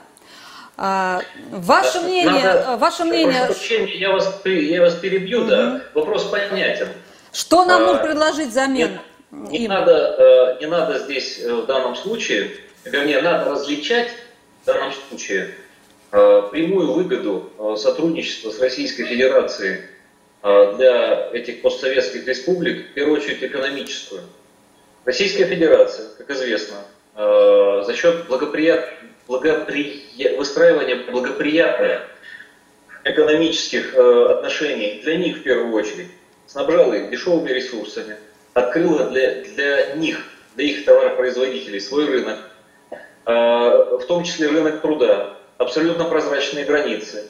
А, 0.78 1.22
ваше 1.52 2.00
мнение, 2.00 2.44
Надо, 2.44 2.78
ваше 2.78 3.04
мнение... 3.04 3.46
Прощения, 3.46 3.98
я 3.98 4.12
вас, 4.12 4.42
я 4.46 4.82
вас 4.82 4.96
перебью, 4.96 5.42
угу. 5.42 5.50
да, 5.50 5.82
вопрос 5.94 6.24
понятен. 6.26 6.88
Что 7.32 7.66
нам 7.66 7.84
а, 7.84 7.86
нужно 7.86 8.04
предложить 8.04 8.50
взамен? 8.50 9.00
Не, 9.32 9.60
не, 9.60 9.68
надо, 9.68 10.58
э, 10.60 10.62
не 10.62 10.68
надо 10.68 11.00
здесь 11.00 11.40
э, 11.40 11.54
в 11.54 11.66
данном 11.66 11.96
случае, 11.96 12.52
вернее, 12.84 13.22
надо 13.22 13.52
различать 13.52 14.10
в 14.62 14.66
данном 14.66 14.92
случае 14.92 15.52
э, 16.12 16.42
прямую 16.52 16.92
выгоду 16.94 17.78
сотрудничества 17.78 18.50
с 18.50 18.60
Российской 18.60 19.06
Федерацией 19.06 19.82
для 20.42 21.30
этих 21.34 21.62
постсоветских 21.62 22.28
республик, 22.28 22.90
в 22.90 22.94
первую 22.94 23.22
очередь 23.22 23.44
экономическую. 23.44 24.24
Российская 25.06 25.46
Федерация, 25.46 26.08
как 26.18 26.32
известно, 26.32 26.78
за 27.16 27.94
счет 27.96 28.26
благоприятных 28.26 29.01
благопри... 29.32 30.04
выстраивание 30.38 30.98
благоприятных 31.10 32.02
экономических 33.04 33.96
э, 33.96 34.26
отношений 34.30 35.02
для 35.04 35.18
них 35.18 35.38
в 35.38 35.44
первую 35.44 35.74
очередь, 35.74 36.12
снабжала 36.46 36.94
их 36.94 37.10
дешевыми 37.10 37.50
ресурсами, 37.50 38.18
открыла 38.54 39.06
для, 39.10 39.44
для 39.44 39.96
них, 39.96 40.20
для 40.56 40.66
их 40.66 40.86
товаропроизводителей 40.86 41.80
свой 41.80 42.06
рынок, 42.06 42.40
э, 42.92 42.98
в 43.32 44.06
том 44.08 44.24
числе 44.24 44.50
рынок 44.50 44.82
труда, 44.82 45.38
абсолютно 45.58 46.04
прозрачные 46.06 46.66
границы, 46.66 47.28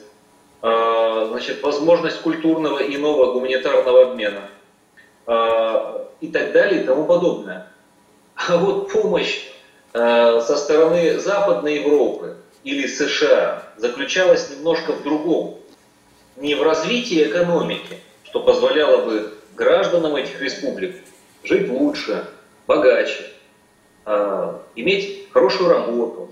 э, 0.62 1.26
значит, 1.30 1.62
возможность 1.62 2.20
культурного 2.20 2.80
иного 2.80 3.32
гуманитарного 3.32 4.10
обмена 4.10 4.50
э, 5.26 6.04
и 6.20 6.28
так 6.28 6.52
далее 6.52 6.82
и 6.82 6.84
тому 6.84 7.06
подобное. 7.06 7.68
А 8.34 8.56
вот 8.58 8.92
помощь 8.92 9.52
со 9.92 10.56
стороны 10.56 11.18
Западной 11.18 11.76
Европы 11.76 12.36
или 12.64 12.86
США 12.86 13.62
заключалась 13.76 14.50
немножко 14.50 14.92
в 14.92 15.02
другом. 15.02 15.58
Не 16.36 16.54
в 16.54 16.62
развитии 16.62 17.22
экономики, 17.24 17.98
что 18.24 18.40
позволяло 18.40 19.04
бы 19.04 19.34
гражданам 19.54 20.16
этих 20.16 20.40
республик 20.40 20.96
жить 21.44 21.68
лучше, 21.68 22.26
богаче, 22.66 23.26
э, 24.06 24.58
иметь 24.76 25.28
хорошую 25.30 25.68
работу, 25.68 26.30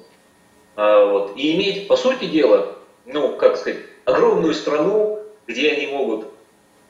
э, 0.76 1.04
вот, 1.04 1.36
и 1.36 1.54
иметь, 1.54 1.86
по 1.86 1.96
сути 1.96 2.24
дела, 2.24 2.76
ну, 3.04 3.36
как 3.36 3.58
сказать, 3.58 3.80
огромную 4.06 4.54
страну, 4.54 5.18
где 5.46 5.72
они 5.72 5.88
могут 5.88 6.28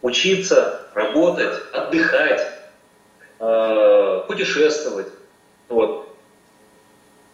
учиться, 0.03 0.87
работать, 0.95 1.55
отдыхать, 1.73 2.47
путешествовать. 4.27 5.07
Вот. 5.69 6.10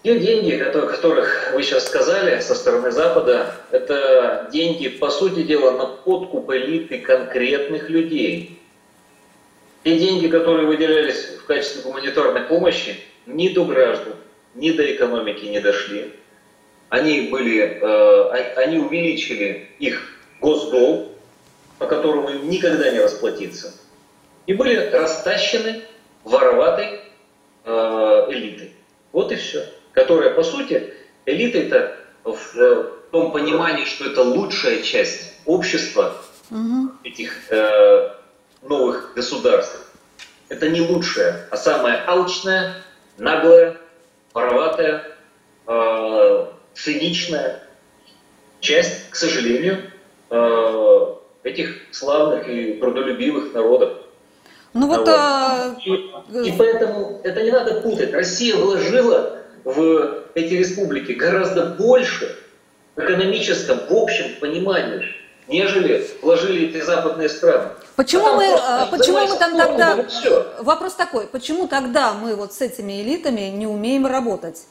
Те 0.07 0.21
деньги, 0.21 0.53
о 0.53 0.87
которых 0.87 1.51
вы 1.53 1.64
сейчас 1.64 1.87
сказали 1.87 2.38
со 2.38 2.55
стороны 2.55 2.92
Запада, 2.92 3.57
это 3.73 4.49
деньги, 4.53 4.87
по 4.87 5.11
сути 5.11 5.42
дела, 5.42 5.73
на 5.73 5.87
подкуп 5.87 6.49
элиты 6.53 7.01
конкретных 7.01 7.90
людей. 7.90 8.61
Те 9.83 9.99
деньги, 9.99 10.29
которые 10.29 10.69
выделялись 10.69 11.31
в 11.40 11.47
качестве 11.47 11.83
гуманитарной 11.83 12.42
помощи, 12.42 13.01
ни 13.27 13.49
до 13.49 13.64
граждан, 13.64 14.12
ни 14.55 14.71
до 14.71 14.95
экономики 14.95 15.47
не 15.47 15.59
дошли. 15.59 16.12
Они, 16.88 17.23
были, 17.23 17.81
э, 17.83 18.53
они 18.59 18.79
увеличили 18.79 19.71
их 19.81 20.21
госдолг, 20.40 21.09
по 21.81 21.87
которому 21.88 22.29
им 22.29 22.49
никогда 22.49 22.92
не 22.92 23.01
расплатиться, 23.01 23.75
и 24.47 24.55
были 24.55 24.77
растащены 24.77 25.83
вороватой 26.23 27.01
э, 27.64 28.27
элитой. 28.31 28.71
Вот 29.11 29.33
и 29.33 29.35
все 29.35 29.66
которая, 29.97 30.35
по 30.35 30.43
сути, 30.43 30.93
элита 31.25 31.59
это 31.59 31.97
в 32.23 32.93
том 33.11 33.33
понимании, 33.33 33.87
что 33.87 34.05
это 34.05 34.23
лучшая 34.23 34.83
часть 34.83 35.33
общества 35.47 36.15
угу. 36.51 36.91
этих 37.03 37.51
э, 37.51 38.11
новых 38.63 39.15
государств. 39.17 39.91
Это 40.51 40.69
не 40.69 40.83
лучшая, 40.83 41.49
а 41.51 41.57
самая 41.57 42.05
алчная, 42.07 42.75
наглая, 43.17 43.79
вороватая, 44.35 45.17
э, 45.67 46.47
циничная 46.75 47.63
часть, 48.61 49.09
к 49.09 49.17
сожалению, 49.17 49.91
э, 50.29 51.15
этих 51.43 51.75
славных 51.91 52.47
и 52.49 52.75
трудолюбивых 52.75 53.55
народов. 53.55 53.95
Ну 54.75 54.89
вот, 54.89 55.09
а... 55.09 55.75
и, 55.83 55.91
и 55.91 56.53
поэтому 56.59 57.23
это 57.25 57.43
не 57.43 57.51
надо 57.51 57.81
путать. 57.81 58.13
Россия 58.13 58.55
вложила 58.57 59.37
в 59.67 60.23
эти 60.35 60.55
республики 60.55 61.13
гораздо 61.13 61.67
больше 61.67 62.39
в 62.95 63.01
экономическом, 63.01 63.81
в 63.91 63.93
общем 63.93 64.37
понимании, 64.41 65.05
нежели 65.49 66.07
вложили 66.23 66.69
эти 66.69 66.83
западные 66.83 67.29
страны. 67.29 67.71
Почему 67.97 68.27
а 68.29 68.37
мы, 68.37 68.49
просто, 68.49 68.89
почему 68.93 69.27
мы 69.27 69.39
там 69.39 69.57
тогда, 69.57 69.99
вопрос 70.61 70.95
такой, 70.95 71.27
почему 71.27 71.67
тогда 71.67 72.13
мы 72.13 72.37
вот 72.37 72.53
с 72.53 72.61
этими 72.61 73.03
элитами 73.03 73.49
не 73.49 73.67
умеем 73.67 74.07
работать? 74.07 74.67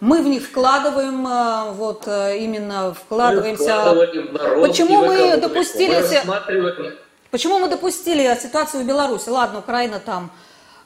Мы 0.00 0.22
в 0.22 0.26
них 0.26 0.42
вкладываем, 0.44 1.26
а, 1.26 1.72
вот 1.72 2.04
э, 2.06 2.38
именно 2.38 2.94
вкладываемся. 2.94 3.92
Мы 3.92 4.38
народ 4.38 4.66
почему 4.66 5.04
мы 5.04 5.36
допустили, 5.36 6.02
мы 6.24 6.92
почему 7.30 7.58
мы 7.58 7.68
допустили 7.68 8.34
ситуацию 8.40 8.84
в 8.84 8.86
Беларуси? 8.86 9.28
Ладно, 9.28 9.58
Украина 9.58 10.00
там 10.00 10.30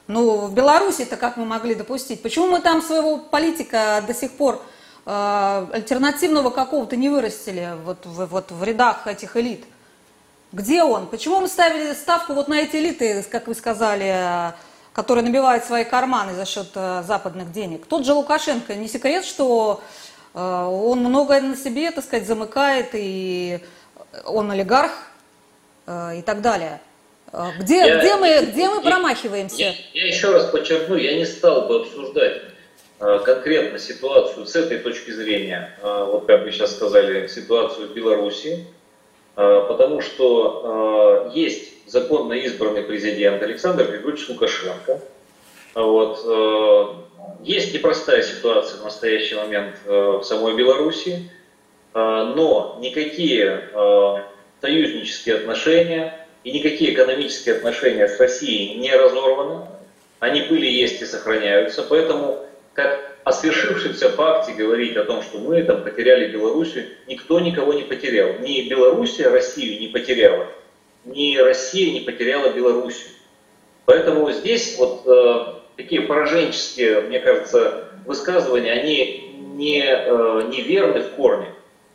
ну, 0.07 0.45
в 0.45 0.53
Беларуси-то 0.53 1.17
как 1.17 1.35
мы 1.37 1.45
могли 1.45 1.73
допустить? 1.73 2.21
Почему 2.21 2.47
мы 2.47 2.59
там 2.59 2.81
своего 2.81 3.17
политика 3.17 4.03
до 4.05 4.13
сих 4.13 4.31
пор 4.31 4.61
э, 5.05 5.67
альтернативного 5.73 6.51
какого-то 6.51 6.95
не 6.95 7.09
вырастили 7.09 7.71
вот, 7.83 8.05
в, 8.05 8.25
вот 8.27 8.51
в 8.51 8.63
рядах 8.63 9.07
этих 9.07 9.35
элит? 9.35 9.65
Где 10.51 10.83
он? 10.83 11.07
Почему 11.07 11.41
мы 11.41 11.47
ставили 11.47 11.93
ставку 11.93 12.33
вот 12.33 12.47
на 12.47 12.59
эти 12.59 12.77
элиты, 12.77 13.23
как 13.23 13.47
вы 13.47 13.55
сказали, 13.55 14.53
которые 14.93 15.25
набивают 15.25 15.65
свои 15.65 15.83
карманы 15.83 16.35
за 16.35 16.45
счет 16.45 16.69
э, 16.75 17.03
западных 17.05 17.51
денег? 17.51 17.87
Тот 17.87 18.05
же 18.05 18.13
Лукашенко, 18.13 18.75
не 18.75 18.87
секрет, 18.87 19.25
что 19.25 19.81
э, 20.35 20.39
он 20.39 20.99
многое 20.99 21.41
на 21.41 21.57
себе, 21.57 21.89
так 21.89 22.03
сказать, 22.03 22.27
замыкает, 22.27 22.89
и 22.93 23.59
он 24.23 24.51
олигарх 24.51 24.91
э, 25.87 26.19
и 26.19 26.21
так 26.21 26.41
далее. 26.41 26.79
А, 27.37 27.51
где, 27.59 27.79
я, 27.79 27.99
где, 27.99 28.15
мы, 28.15 28.45
где 28.45 28.69
мы 28.69 28.81
промахиваемся? 28.81 29.61
Я, 29.61 29.73
я 29.93 30.07
еще 30.07 30.31
раз 30.31 30.45
подчеркну, 30.45 30.95
я 30.95 31.17
не 31.17 31.25
стал 31.25 31.67
бы 31.67 31.81
обсуждать 31.81 32.43
а, 32.97 33.19
конкретно 33.19 33.77
ситуацию 33.77 34.45
с 34.45 34.55
этой 34.55 34.77
точки 34.77 35.11
зрения, 35.11 35.77
а, 35.81 36.05
вот 36.05 36.27
как 36.27 36.45
вы 36.45 36.51
сейчас 36.53 36.73
сказали, 36.73 37.27
ситуацию 37.27 37.89
в 37.89 37.93
Беларуси, 37.93 38.65
потому 39.35 39.99
что 39.99 41.29
есть 41.33 41.73
законно 41.89 42.31
избранный 42.31 42.83
президент 42.83 43.43
Александр 43.43 43.83
Григорьевич 43.83 44.29
Лукашенко. 44.29 45.01
Вот. 45.73 46.25
Есть 47.43 47.73
непростая 47.73 48.23
ситуация 48.23 48.79
в 48.79 48.85
настоящий 48.85 49.35
момент 49.35 49.75
в 49.85 50.23
самой 50.23 50.55
Беларуси, 50.55 51.29
но 51.93 52.77
никакие 52.79 53.69
союзнические 54.61 55.35
отношения 55.35 56.24
и 56.45 56.51
никакие 56.51 56.93
экономические 56.93 57.55
отношения 57.55 58.07
с 58.07 58.19
Россией 58.19 58.75
не 58.75 58.95
разорваны. 58.95 59.65
Они 60.19 60.41
были, 60.41 60.67
есть 60.67 61.01
и 61.01 61.05
сохраняются. 61.05 61.81
Поэтому, 61.81 62.45
как 62.73 63.17
о 63.23 63.31
свершившемся 63.33 64.11
факте 64.11 64.53
говорить 64.53 64.95
о 64.95 65.03
том, 65.03 65.23
что 65.23 65.39
мы 65.39 65.63
там 65.63 65.83
потеряли 65.83 66.31
Белоруссию, 66.31 66.85
никто 67.07 67.39
никого 67.39 67.73
не 67.73 67.81
потерял. 67.81 68.39
Ни 68.39 68.69
Белоруссия 68.69 69.29
Россию 69.29 69.79
не 69.79 69.87
потеряла, 69.87 70.47
ни 71.03 71.35
Россия 71.35 71.91
не 71.91 72.01
потеряла 72.01 72.53
Белоруссию. 72.53 73.09
Поэтому 73.85 74.31
здесь 74.31 74.77
вот 74.77 75.01
э, 75.07 75.53
такие 75.77 76.01
пораженческие, 76.01 77.01
мне 77.01 77.19
кажется, 77.19 77.89
высказывания, 78.05 78.71
они 78.71 79.33
не, 79.55 79.83
э, 79.83 80.47
неверны 80.47 81.01
в 81.01 81.09
корне 81.15 81.47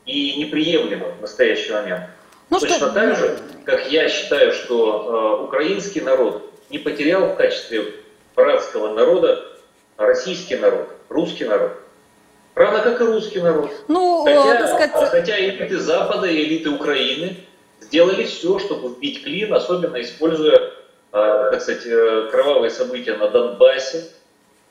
и 0.06 0.34
неприемлемы 0.36 1.12
в 1.18 1.20
настоящий 1.20 1.72
момент. 1.72 2.02
Ну, 2.50 2.58
Точно 2.58 2.76
что... 2.76 2.90
так 2.90 3.16
же, 3.16 3.38
как 3.64 3.90
я 3.90 4.08
считаю, 4.08 4.52
что 4.52 5.38
э, 5.40 5.44
украинский 5.44 6.00
народ 6.00 6.52
не 6.68 6.78
потерял 6.78 7.28
в 7.28 7.36
качестве 7.36 7.94
братского 8.34 8.94
народа 8.94 9.44
российский 9.96 10.56
народ, 10.56 10.88
русский 11.08 11.44
народ. 11.44 11.72
Равно 12.56 12.82
как 12.82 13.00
и 13.00 13.04
русский 13.04 13.40
народ. 13.40 13.70
Ну, 13.86 14.24
хотя, 14.24 14.58
так 14.58 14.68
сказать... 14.68 15.10
хотя 15.10 15.38
элиты 15.38 15.78
Запада 15.78 16.26
и 16.26 16.42
элиты 16.42 16.70
Украины 16.70 17.36
сделали 17.80 18.24
все, 18.24 18.58
чтобы 18.58 18.88
вбить 18.88 19.22
клин, 19.22 19.54
особенно 19.54 20.00
используя, 20.00 20.56
э, 20.58 20.70
так 21.12 21.62
сказать, 21.62 21.86
э, 21.86 22.28
кровавые 22.32 22.70
события 22.70 23.16
на 23.16 23.28
Донбассе, 23.28 24.08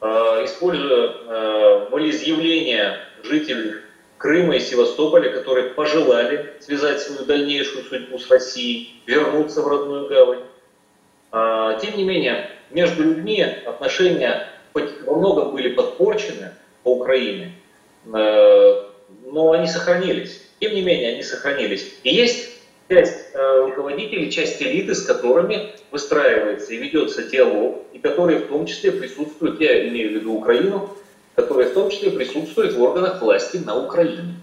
э, 0.02 0.06
используя 0.44 1.08
э, 1.08 1.88
волеизъявления 1.90 3.00
жителей 3.24 3.76
Крыма 4.20 4.58
и 4.58 4.60
Севастополя, 4.60 5.32
которые 5.32 5.70
пожелали 5.70 6.54
связать 6.60 7.00
свою 7.00 7.24
дальнейшую 7.24 7.86
судьбу 7.86 8.20
с 8.20 8.30
Россией, 8.30 9.02
вернуться 9.08 9.62
в 9.62 9.68
родную 9.68 10.10
гавань. 10.10 10.44
А, 11.32 11.80
тем 11.80 11.96
не 11.96 12.04
менее, 12.04 12.50
между 12.70 13.02
людьми 13.04 13.42
отношения 13.42 14.46
во 14.74 15.16
многом 15.16 15.54
были 15.54 15.74
подпорчены 15.74 16.52
по 16.84 16.96
Украине, 16.96 17.54
э, 18.14 18.84
но 19.26 19.52
они 19.54 19.68
сохранились. 19.68 20.42
Тем 20.60 20.74
не 20.74 20.82
менее, 20.82 21.14
они 21.14 21.24
сохранились. 21.24 21.96
И 22.04 22.14
есть 22.14 22.60
часть 22.90 23.34
э, 23.34 23.62
руководителей, 23.62 24.30
часть 24.32 24.62
элиты, 24.62 24.96
с 24.96 25.04
которыми 25.04 25.72
выстраивается 25.92 26.74
и 26.74 26.78
ведется 26.78 27.24
диалог, 27.24 27.86
и 27.94 28.00
которые 28.00 28.40
в 28.40 28.48
том 28.48 28.66
числе 28.66 28.92
присутствуют, 28.92 29.62
я 29.62 29.88
имею 29.88 30.10
в 30.10 30.14
виду 30.16 30.34
Украину, 30.34 30.90
которые 31.42 31.70
в 31.70 31.74
том 31.74 31.90
числе 31.90 32.12
присутствуют 32.12 32.74
в 32.74 32.82
органах 32.82 33.22
власти 33.22 33.58
на 33.58 33.82
Украине. 33.82 34.36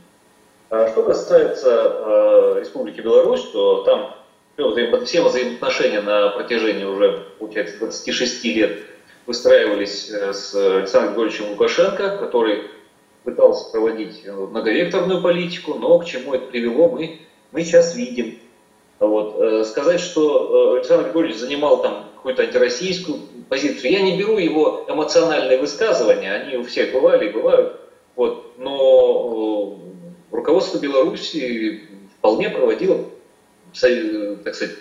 А 0.71 0.89
что 0.89 1.03
касается 1.03 1.69
э, 1.71 2.61
Республики 2.61 3.01
Беларусь, 3.01 3.43
то 3.53 3.83
там 3.85 4.15
все 5.05 5.23
взаимоотношения 5.23 6.01
на 6.01 6.31
протяжении 6.31 6.85
уже, 6.85 7.27
получается, 7.39 7.79
26 7.79 8.45
лет 8.47 8.79
выстраивались 9.27 10.11
э, 10.11 10.33
с 10.33 10.55
Александром 10.55 11.13
Григорьевичем 11.13 11.51
Лукашенко, 11.51 12.17
который 12.17 12.63
пытался 13.25 13.71
проводить 13.71 14.23
э, 14.25 14.33
многовекторную 14.33 15.21
политику, 15.21 15.75
но 15.75 15.99
к 15.99 16.07
чему 16.07 16.35
это 16.35 16.47
привело, 16.47 16.89
мы, 16.89 17.21
мы 17.53 17.63
сейчас 17.63 17.95
видим. 17.95 18.39
Вот. 18.99 19.37
Э, 19.39 19.65
сказать, 19.65 20.01
что 20.01 20.73
Александр 20.77 21.05
Григорьевич 21.05 21.41
занимал 21.41 21.83
там 21.83 22.07
какую-то 22.17 22.43
антироссийскую 22.43 23.19
позицию. 23.49 23.93
Я 23.93 24.03
не 24.03 24.19
беру 24.19 24.39
его 24.39 24.85
эмоциональные 24.89 25.59
высказывания, 25.59 26.33
они 26.33 26.57
у 26.57 26.65
всех 26.65 26.93
бывали 26.93 27.29
и 27.29 27.33
бывают. 27.33 27.81
Вот. 28.15 28.59
Но 28.59 29.79
руководство 30.31 30.79
Беларуси 30.79 31.83
вполне 32.19 32.51
проводило, 32.51 33.05
так 33.73 34.55
сказать, 34.55 34.77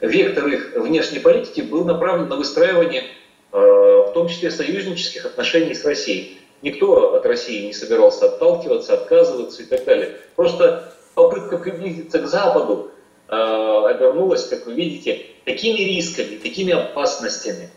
вектор 0.00 0.46
их 0.48 0.74
внешней 0.76 1.18
политики 1.18 1.60
был 1.60 1.84
направлен 1.84 2.28
на 2.28 2.36
выстраивание, 2.36 3.04
в 3.52 4.10
том 4.14 4.28
числе 4.28 4.50
союзнических 4.50 5.26
отношений 5.26 5.74
с 5.74 5.84
Россией. 5.84 6.40
Никто 6.62 7.14
от 7.14 7.24
России 7.26 7.66
не 7.66 7.72
собирался 7.72 8.26
отталкиваться, 8.26 8.94
отказываться 8.94 9.62
и 9.62 9.66
так 9.66 9.84
далее. 9.84 10.16
Просто 10.34 10.92
попытка 11.14 11.56
приблизиться 11.58 12.18
к 12.18 12.26
Западу 12.26 12.90
Э, 13.30 13.84
обернулась, 13.90 14.46
как 14.46 14.64
вы 14.64 14.72
видите, 14.72 15.26
такими 15.44 15.80
рисками, 15.80 16.36
такими 16.36 16.72
опасностями, 16.72 17.68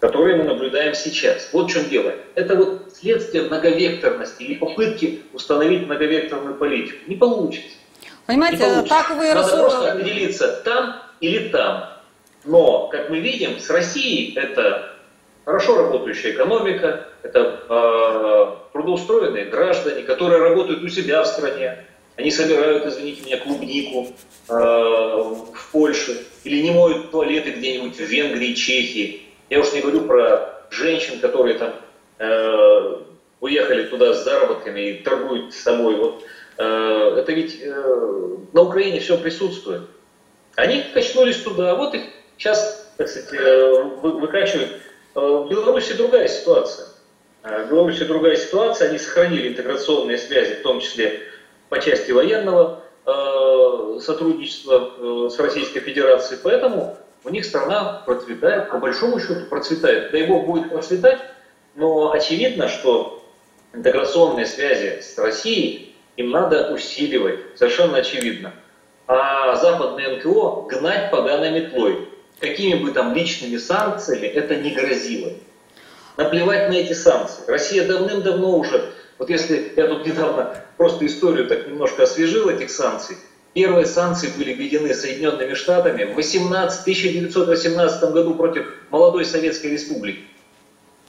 которые 0.00 0.36
мы 0.36 0.44
наблюдаем 0.44 0.94
сейчас. 0.94 1.50
Вот 1.52 1.68
в 1.68 1.72
чем 1.72 1.88
дело. 1.88 2.14
Это 2.34 2.54
вот 2.54 2.92
следствие 2.94 3.44
многовекторности 3.44 4.42
или 4.42 4.54
попытки 4.54 5.22
установить 5.32 5.86
многовекторную 5.86 6.54
политику. 6.54 6.98
Не 7.06 7.16
получится. 7.16 7.76
Понимаете, 8.26 8.58
не 8.58 8.64
получится. 8.64 8.88
так 8.88 9.10
вы 9.16 9.34
Надо 9.34 9.56
просто 9.56 9.92
определиться 9.92 10.62
там 10.64 10.96
или 11.20 11.48
там. 11.48 11.90
Но, 12.44 12.88
как 12.88 13.10
мы 13.10 13.18
видим, 13.18 13.58
с 13.58 13.68
Россией 13.68 14.34
это 14.36 14.94
хорошо 15.44 15.76
работающая 15.76 16.32
экономика, 16.32 17.08
это 17.22 17.60
э, 17.68 18.72
трудоустроенные 18.72 19.46
граждане, 19.46 20.02
которые 20.02 20.42
работают 20.42 20.82
у 20.82 20.88
себя 20.88 21.22
в 21.22 21.26
стране, 21.26 21.84
они 22.16 22.30
собирают, 22.30 22.84
извините 22.86 23.22
меня, 23.24 23.38
клубнику 23.38 24.08
э, 24.48 24.52
в 24.52 25.70
Польше 25.72 26.26
или 26.44 26.62
не 26.62 26.70
моют 26.70 27.10
туалеты 27.10 27.50
где-нибудь 27.50 27.96
в 27.96 28.00
Венгрии, 28.00 28.54
Чехии. 28.54 29.27
Я 29.50 29.60
уж 29.60 29.72
не 29.72 29.80
говорю 29.80 30.02
про 30.02 30.64
женщин, 30.70 31.20
которые 31.20 31.58
там 31.58 31.74
э, 32.18 32.96
уехали 33.40 33.84
туда 33.84 34.12
с 34.14 34.24
заработками 34.24 34.80
и 34.80 35.02
торгуют 35.02 35.54
с 35.54 35.60
собой. 35.60 35.96
Вот, 35.96 36.22
э, 36.58 37.14
это 37.18 37.32
ведь 37.32 37.60
э, 37.62 38.36
на 38.52 38.62
Украине 38.62 39.00
все 39.00 39.16
присутствует. 39.16 39.82
Они 40.56 40.84
качнулись 40.92 41.40
туда, 41.42 41.74
вот 41.76 41.94
их 41.94 42.02
сейчас, 42.36 42.92
так 42.96 43.08
сказать, 43.08 43.32
э, 43.32 43.82
выкачивают. 44.02 44.70
Э, 45.14 45.20
в 45.20 45.48
Беларуси 45.48 45.94
другая 45.94 46.28
ситуация. 46.28 46.88
Э, 47.42 47.64
в 47.64 47.70
Беларуси 47.70 48.04
другая 48.04 48.36
ситуация, 48.36 48.90
они 48.90 48.98
сохранили 48.98 49.48
интеграционные 49.48 50.18
связи, 50.18 50.56
в 50.56 50.62
том 50.62 50.80
числе 50.80 51.22
по 51.68 51.80
части 51.80 52.12
военного 52.12 52.82
э, 53.06 54.00
сотрудничества 54.00 55.28
с 55.28 55.38
Российской 55.38 55.80
Федерацией. 55.80 56.40
Поэтому 56.42 56.96
у 57.24 57.30
них 57.30 57.44
страна 57.44 58.02
процветает, 58.06 58.70
по 58.70 58.78
большому 58.78 59.20
счету 59.20 59.46
процветает. 59.46 60.12
Дай 60.12 60.26
бог 60.26 60.46
будет 60.46 60.70
процветать, 60.70 61.18
но 61.74 62.12
очевидно, 62.12 62.68
что 62.68 63.24
интеграционные 63.72 64.46
связи 64.46 65.00
с 65.00 65.16
Россией 65.18 65.94
им 66.16 66.30
надо 66.30 66.72
усиливать, 66.72 67.40
совершенно 67.56 67.98
очевидно. 67.98 68.52
А 69.06 69.56
западные 69.56 70.16
НКО 70.16 70.66
гнать 70.68 71.10
поганой 71.10 71.50
метлой. 71.50 72.08
Какими 72.40 72.74
бы 72.74 72.92
там 72.92 73.14
личными 73.14 73.56
санкциями 73.56 74.26
это 74.26 74.56
не 74.56 74.70
грозило. 74.70 75.32
Наплевать 76.16 76.68
на 76.68 76.74
эти 76.74 76.92
санкции. 76.92 77.42
Россия 77.46 77.86
давным-давно 77.86 78.56
уже, 78.56 78.92
вот 79.18 79.30
если 79.30 79.72
я 79.76 79.86
тут 79.88 80.06
недавно 80.06 80.64
просто 80.76 81.06
историю 81.06 81.48
так 81.48 81.66
немножко 81.66 82.04
освежил 82.04 82.48
этих 82.48 82.70
санкций. 82.70 83.16
Первые 83.58 83.86
санкции 83.86 84.28
были 84.38 84.52
введены 84.52 84.94
Соединенными 84.94 85.54
Штатами 85.54 86.04
в 86.04 86.14
18, 86.14 86.80
1918 86.82 88.12
году 88.12 88.36
против 88.36 88.72
молодой 88.90 89.24
Советской 89.24 89.72
Республики. 89.72 90.20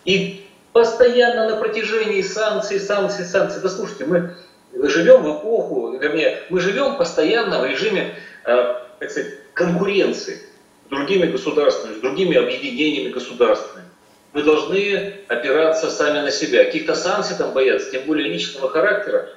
И 0.04 0.48
постоянно 0.74 1.48
на 1.48 1.58
протяжении 1.58 2.24
санкций, 2.24 2.80
санкций, 2.80 3.26
санкций. 3.26 3.62
Да 3.62 3.70
слушайте, 3.70 4.06
мы 4.06 4.36
живем 4.74 5.22
в 5.22 5.40
эпоху, 5.40 5.96
вернее, 6.00 6.42
мы 6.50 6.60
живем 6.60 6.98
постоянно 6.98 7.62
в 7.62 7.68
режиме, 7.68 8.16
э, 8.46 8.76
так 8.98 9.12
сказать, 9.12 9.34
конкуренции 9.54 10.40
с 10.88 10.90
другими 10.90 11.28
государствами, 11.28 11.98
с 11.98 12.00
другими 12.00 12.36
объединениями 12.36 13.12
государственными. 13.12 13.90
Мы 14.34 14.42
должны 14.42 15.14
опираться 15.28 15.92
сами 15.92 16.22
на 16.22 16.32
себя. 16.32 16.66
Каких-то 16.66 16.96
санкций 16.96 17.36
там 17.38 17.54
бояться, 17.54 17.92
тем 17.92 18.08
более 18.08 18.28
личного 18.28 18.72
характера, 18.72 19.30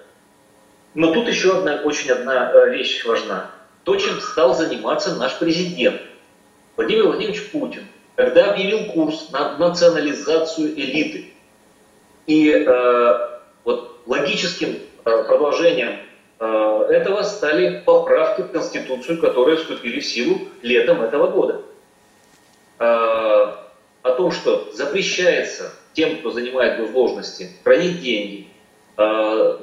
но 0.94 1.12
тут 1.12 1.28
еще 1.28 1.58
одна, 1.58 1.82
очень 1.82 2.10
одна 2.10 2.52
э, 2.52 2.70
вещь 2.70 3.04
важна. 3.04 3.50
То, 3.84 3.96
чем 3.96 4.20
стал 4.20 4.54
заниматься 4.54 5.14
наш 5.16 5.38
президент 5.38 6.00
Владимир 6.76 7.06
Владимирович 7.06 7.50
Путин, 7.50 7.86
когда 8.14 8.52
объявил 8.52 8.92
курс 8.92 9.30
на 9.30 9.56
национализацию 9.58 10.68
элиты. 10.78 11.32
И 12.26 12.50
э, 12.50 13.28
вот 13.64 14.00
логическим 14.06 14.78
э, 15.04 15.24
продолжением 15.24 15.96
э, 16.38 16.86
этого 16.90 17.22
стали 17.22 17.82
поправки 17.84 18.42
в 18.42 18.52
Конституцию, 18.52 19.20
которые 19.20 19.56
вступили 19.56 20.00
в 20.00 20.06
силу 20.06 20.40
летом 20.62 21.02
этого 21.02 21.28
года. 21.28 21.62
Э, 22.78 22.84
о 24.02 24.10
том, 24.16 24.30
что 24.30 24.70
запрещается 24.72 25.72
тем, 25.94 26.18
кто 26.18 26.30
занимает 26.30 26.78
госдолжности, 26.80 27.50
хранить 27.64 28.00
деньги, 28.02 28.48
Э, 28.96 29.58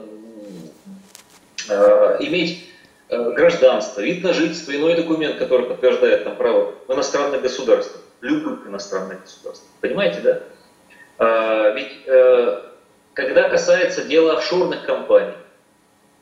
иметь 2.20 2.70
э, 3.09 3.32
гражданство, 3.32 4.01
вид 4.01 4.24
на 4.24 4.34
жительство, 4.34 4.76
иной 4.76 4.95
документ, 4.95 5.38
который 5.38 5.65
подтверждает 5.65 6.24
там 6.24 6.36
право 6.36 6.74
в 6.88 6.93
иностранных 6.93 7.41
государствах, 7.41 8.01
любых 8.22 8.67
иностранных 8.67 9.22
государств. 9.22 9.65
Понимаете, 9.82 10.20
да? 10.22 10.39
А, 11.17 11.72
ведь 11.74 11.91
э, 12.05 12.61
когда 13.13 13.49
касается 13.49 14.03
дела 14.03 14.38
офшорных 14.38 14.86
компаний, 14.86 15.34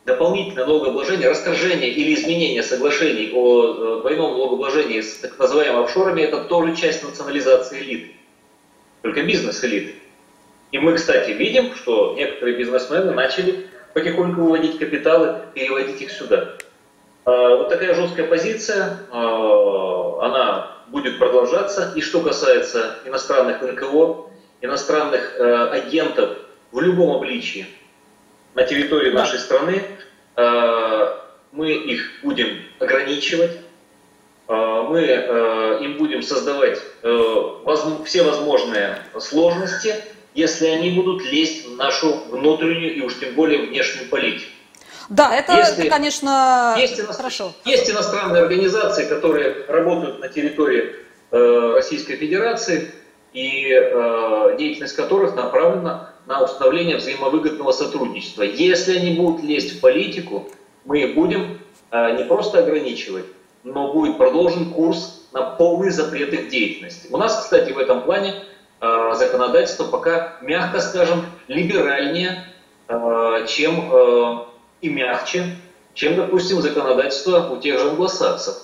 дополнительное 0.05 0.65
налогообложение, 0.65 1.29
расторжение 1.29 1.89
или 1.89 2.13
изменение 2.15 2.63
соглашений 2.63 3.31
о 3.33 3.99
двойном 3.99 4.31
налогообложении 4.31 5.01
с 5.01 5.17
так 5.17 5.37
называемыми 5.37 5.83
офшорами, 5.83 6.21
это 6.21 6.45
тоже 6.45 6.75
часть 6.75 7.03
национализации 7.03 7.81
элиты. 7.81 8.11
Только 9.01 9.21
бизнес-элиты. 9.23 9.95
И 10.71 10.79
мы, 10.79 10.95
кстати, 10.95 11.31
видим, 11.31 11.75
что 11.75 12.15
некоторые 12.15 12.57
бизнесмены 12.57 13.11
начали 13.11 13.66
потихоньку 13.97 14.41
выводить 14.41 14.77
капиталы, 14.77 15.39
переводить 15.55 15.99
их 16.03 16.11
сюда. 16.11 16.53
А, 17.25 17.55
вот 17.55 17.69
такая 17.69 17.95
жесткая 17.95 18.27
позиция, 18.27 18.99
а, 19.09 20.19
она 20.21 20.71
будет 20.89 21.17
продолжаться. 21.17 21.93
И 21.95 22.01
что 22.01 22.21
касается 22.21 22.99
иностранных 23.05 23.63
НКО, 23.63 24.27
иностранных 24.61 25.35
э, 25.39 25.69
агентов 25.69 26.37
в 26.71 26.79
любом 26.79 27.17
обличии 27.17 27.65
на 28.53 28.63
территории 28.63 29.11
нашей 29.11 29.39
страны, 29.39 29.81
э, 30.35 31.13
мы 31.51 31.71
их 31.71 32.19
будем 32.21 32.49
ограничивать, 32.79 33.51
э, 34.47 34.53
мы 34.89 35.01
им 35.81 35.97
будем 35.97 36.21
создавать 36.21 36.81
все 38.05 38.23
возможные 38.23 38.99
сложности, 39.19 39.95
если 40.37 40.67
они 40.67 40.91
будут 40.91 41.25
лезть 41.25 41.65
в 41.67 41.75
нашу 41.75 42.13
внутреннюю 42.29 42.95
и 42.95 43.01
уж 43.01 43.19
тем 43.19 43.33
более 43.33 43.65
внешнюю 43.65 44.07
политику. 44.07 44.51
Да, 45.09 45.35
это, 45.35 45.57
Если 45.57 45.85
это 45.85 45.89
конечно, 45.89 46.75
есть 46.77 46.93
иностран... 46.99 47.15
хорошо. 47.15 47.53
Есть 47.65 47.89
иностранные 47.89 48.43
организации, 48.43 49.05
которые 49.05 49.65
работают 49.67 50.19
на 50.19 50.29
территории 50.29 50.93
э, 51.31 51.71
Российской 51.75 52.17
Федерации, 52.17 52.91
и 53.33 53.71
э, 53.71 54.55
деятельность 54.57 54.95
которых 54.95 55.35
направлена 55.35 56.13
на 56.27 56.43
установление 56.43 56.97
взаимовыгодного 56.97 57.71
сотрудничества. 57.71 58.43
Если 58.43 58.97
они 58.97 59.15
будут 59.15 59.43
лезть 59.43 59.77
в 59.77 59.81
политику, 59.81 60.49
мы 60.85 61.01
их 61.01 61.15
будем 61.15 61.59
э, 61.91 62.17
не 62.17 62.25
просто 62.25 62.59
ограничивать, 62.59 63.25
но 63.63 63.91
будет 63.91 64.17
продолжен 64.17 64.71
курс 64.71 65.27
на 65.33 65.41
полный 65.41 65.89
запрет 65.89 66.33
их 66.33 66.49
деятельности. 66.49 67.07
У 67.11 67.17
нас, 67.17 67.41
кстати, 67.41 67.71
в 67.71 67.77
этом 67.77 68.03
плане 68.03 68.43
законодательство 68.79 69.85
пока, 69.85 70.37
мягко 70.41 70.79
скажем, 70.81 71.25
либеральнее, 71.47 72.45
э, 72.87 73.45
чем 73.47 73.89
э, 73.91 74.37
и 74.81 74.89
мягче, 74.89 75.55
чем, 75.93 76.15
допустим, 76.15 76.61
законодательство 76.61 77.49
у 77.49 77.59
тех 77.59 77.79
же 77.79 77.89
англосаксов. 77.89 78.55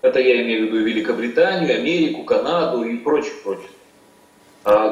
Это 0.00 0.20
я 0.20 0.42
имею 0.42 0.62
в 0.62 0.64
виду 0.66 0.84
Великобританию, 0.84 1.74
Америку, 1.74 2.24
Канаду 2.24 2.82
и 2.82 2.96
прочее, 2.96 3.32
прочее. 3.42 3.68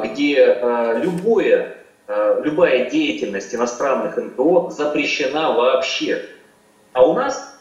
Где 0.03 0.59
любое, 0.97 1.77
любая 2.09 2.91
деятельность 2.91 3.55
иностранных 3.55 4.16
НПО 4.16 4.70
запрещена 4.70 5.53
вообще. 5.53 6.24
А 6.93 7.07
у 7.07 7.14
нас 7.14 7.57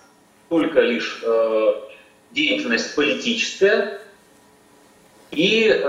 только 0.50 0.82
лишь 0.82 1.24
деятельность 2.32 2.96
политическая 2.96 4.00
и 5.36 5.84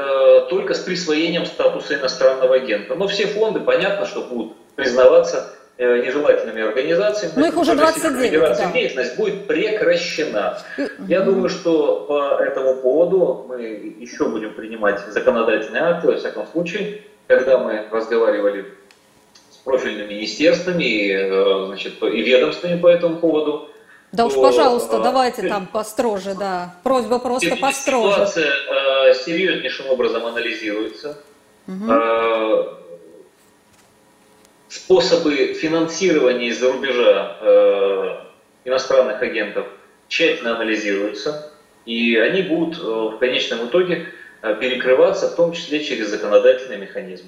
только 0.50 0.74
с 0.74 0.80
присвоением 0.80 1.46
статуса 1.46 1.94
иностранного 1.94 2.56
агента. 2.56 2.94
Но 2.94 3.06
все 3.08 3.26
фонды, 3.26 3.60
понятно, 3.60 4.06
что 4.06 4.22
будут 4.22 4.56
признаваться 4.74 5.56
Э, 5.78 5.98
нежелательными 5.98 6.62
организациями. 6.62 7.34
Ну, 7.36 7.46
их 7.48 7.56
уже 7.58 7.74
29, 7.74 8.40
да. 8.40 8.72
деятельность 8.72 9.14
будет 9.18 9.46
прекращена. 9.46 10.58
Я 11.06 11.20
думаю, 11.20 11.50
что 11.50 12.06
по 12.08 12.42
этому 12.42 12.76
поводу 12.76 13.44
мы 13.46 13.60
еще 13.60 14.26
будем 14.26 14.54
принимать 14.54 15.00
законодательные 15.10 15.82
акты, 15.82 16.06
во 16.06 16.16
всяком 16.16 16.46
случае, 16.46 17.02
когда 17.26 17.58
мы 17.58 17.84
разговаривали 17.90 18.72
с 19.50 19.56
профильными 19.58 20.14
министерствами 20.14 20.82
и, 20.82 21.12
э, 21.12 21.66
значит, 21.66 22.02
и 22.02 22.22
ведомствами 22.22 22.80
по 22.80 22.86
этому 22.86 23.16
поводу. 23.16 23.68
Да 24.12 24.24
уж, 24.24 24.34
пожалуйста, 24.34 24.96
э, 24.96 25.02
давайте 25.02 25.46
там 25.46 25.66
построже, 25.66 26.34
да. 26.34 26.74
Просьба 26.84 27.18
просто 27.18 27.54
построже. 27.56 28.14
Ситуация 28.14 28.50
э, 28.50 28.75
серьезнейшим 29.24 29.88
образом 29.88 30.26
анализируется. 30.26 31.18
Угу 31.66 31.92
способы 34.68 35.54
финансирования 35.54 36.48
из-за 36.48 36.72
рубежа 36.72 37.36
э, 37.40 38.16
иностранных 38.64 39.22
агентов 39.22 39.66
тщательно 40.08 40.54
анализируются, 40.56 41.52
и 41.84 42.16
они 42.16 42.42
будут 42.42 42.78
э, 42.78 42.82
в 42.82 43.18
конечном 43.18 43.66
итоге 43.66 44.08
э, 44.42 44.54
перекрываться, 44.60 45.28
в 45.28 45.36
том 45.36 45.52
числе 45.52 45.82
через 45.82 46.08
законодательный 46.08 46.76
механизм. 46.76 47.26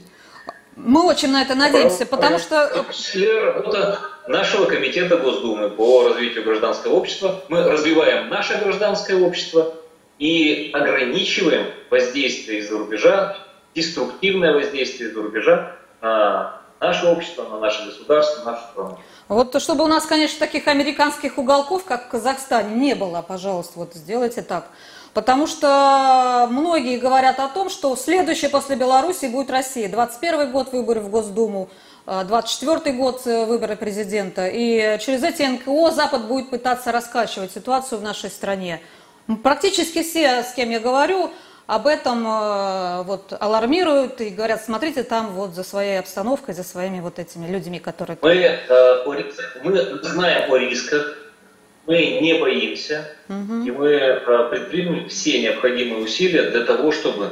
Мы 0.76 1.04
очень 1.04 1.32
на 1.32 1.42
это 1.42 1.56
надеемся, 1.56 2.06
потому 2.06 2.38
что... 2.38 2.84
Работа 3.16 3.98
нашего 4.28 4.66
комитета 4.66 5.16
Госдумы 5.16 5.70
по 5.70 6.08
развитию 6.08 6.44
гражданского 6.44 6.94
общества. 6.94 7.42
Мы 7.48 7.64
развиваем 7.64 8.28
наше 8.28 8.56
гражданское 8.58 9.16
общество 9.16 9.74
и 10.18 10.70
ограничиваем 10.72 11.66
воздействие 11.90 12.60
из-за 12.60 12.78
рубежа, 12.78 13.36
деструктивное 13.74 14.52
воздействие 14.52 15.10
из-за 15.10 15.22
рубежа 15.22 15.76
на 16.00 16.60
наше 16.80 17.06
общество, 17.06 17.48
на 17.48 17.58
наше 17.60 17.84
государство, 17.86 18.44
нашу 18.44 18.62
страну. 18.70 18.98
Вот 19.28 19.60
чтобы 19.60 19.84
у 19.84 19.88
нас, 19.88 20.06
конечно, 20.06 20.38
таких 20.38 20.68
американских 20.68 21.38
уголков, 21.38 21.84
как 21.84 22.06
в 22.06 22.08
Казахстане, 22.08 22.74
не 22.74 22.94
было, 22.94 23.22
пожалуйста, 23.22 23.78
вот 23.78 23.94
сделайте 23.94 24.42
так. 24.42 24.66
Потому 25.14 25.46
что 25.46 26.46
многие 26.50 26.98
говорят 26.98 27.40
о 27.40 27.48
том, 27.48 27.70
что 27.70 27.94
следующее 27.96 28.50
после 28.50 28.76
Беларуси 28.76 29.26
будет 29.26 29.50
Россия. 29.50 29.88
21 29.88 30.52
год 30.52 30.72
выборы 30.72 31.00
в 31.00 31.10
Госдуму, 31.10 31.70
24 32.06 32.96
год 32.96 33.22
э, 33.26 33.44
выборы 33.44 33.76
президента. 33.76 34.46
И 34.46 34.98
через 35.00 35.22
эти 35.24 35.42
НКО 35.42 35.90
Запад 35.90 36.26
будет 36.26 36.50
пытаться 36.50 36.92
раскачивать 36.92 37.52
ситуацию 37.52 37.98
в 37.98 38.02
нашей 38.02 38.30
стране. 38.30 38.80
Практически 39.42 40.02
все, 40.02 40.42
с 40.42 40.54
кем 40.54 40.70
я 40.70 40.80
говорю, 40.80 41.30
об 41.68 41.86
этом 41.86 42.26
э, 42.26 43.02
вот 43.02 43.34
алармируют 43.38 44.22
и 44.22 44.30
говорят, 44.30 44.64
смотрите 44.64 45.02
там 45.02 45.32
вот 45.32 45.54
за 45.54 45.62
своей 45.62 45.98
обстановкой, 45.98 46.54
за 46.54 46.64
своими 46.64 47.00
вот 47.00 47.18
этими 47.18 47.46
людьми, 47.46 47.78
которые... 47.78 48.16
Мы, 48.22 48.36
э, 48.36 49.04
мы 49.62 50.02
знаем 50.02 50.50
о 50.50 50.56
рисках, 50.56 51.18
мы 51.86 52.20
не 52.22 52.38
боимся, 52.40 53.06
угу. 53.28 53.64
и 53.64 53.70
мы 53.70 53.90
э, 53.90 54.48
предпримем 54.48 55.10
все 55.10 55.42
необходимые 55.42 56.02
усилия 56.02 56.50
для 56.50 56.64
того, 56.64 56.90
чтобы 56.90 57.30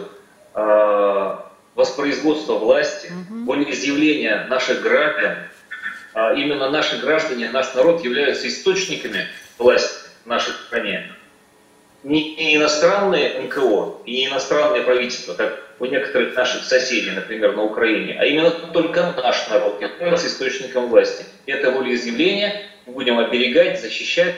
воспроизводство 1.75 2.55
власти, 2.55 3.09
угу. 3.09 3.53
волеизъявление 3.53 4.47
наших 4.49 4.81
граждан, 4.81 5.37
именно 6.15 6.71
наши 6.71 6.99
граждане, 6.99 7.51
наш 7.51 7.75
народ 7.75 8.03
являются 8.03 8.49
источниками 8.49 9.27
власти 9.59 10.09
в 10.25 10.29
нашей 10.29 10.55
стране 10.55 11.16
не 12.07 12.55
иностранные 12.55 13.41
НКО 13.41 14.03
и 14.05 14.13
не 14.13 14.27
иностранные 14.27 14.83
правительства, 14.83 15.35
как 15.35 15.61
у 15.81 15.87
некоторых 15.87 16.37
наших 16.37 16.63
соседей, 16.63 17.11
например, 17.11 17.57
на 17.57 17.65
Украине, 17.65 18.17
а 18.21 18.25
именно 18.25 18.51
только 18.51 19.13
наш 19.17 19.49
народ 19.49 19.83
является 19.83 20.29
источником 20.29 20.89
власти. 20.89 21.25
И 21.47 21.51
это 21.51 21.73
волеизъявление 21.73 22.65
будем 22.87 23.19
оберегать, 23.19 23.81
защищать, 23.81 24.37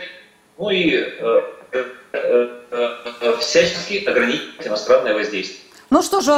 ну 0.57 0.71
и 0.71 0.95
э, 0.95 1.43
э, 1.73 1.85
э, 2.13 2.49
э 3.21 3.37
всячески 3.39 4.03
ограничивать 4.09 4.67
иностранное 4.67 5.13
воздействие. 5.13 5.68
Ну 5.91 6.03
что 6.03 6.21
же, 6.21 6.31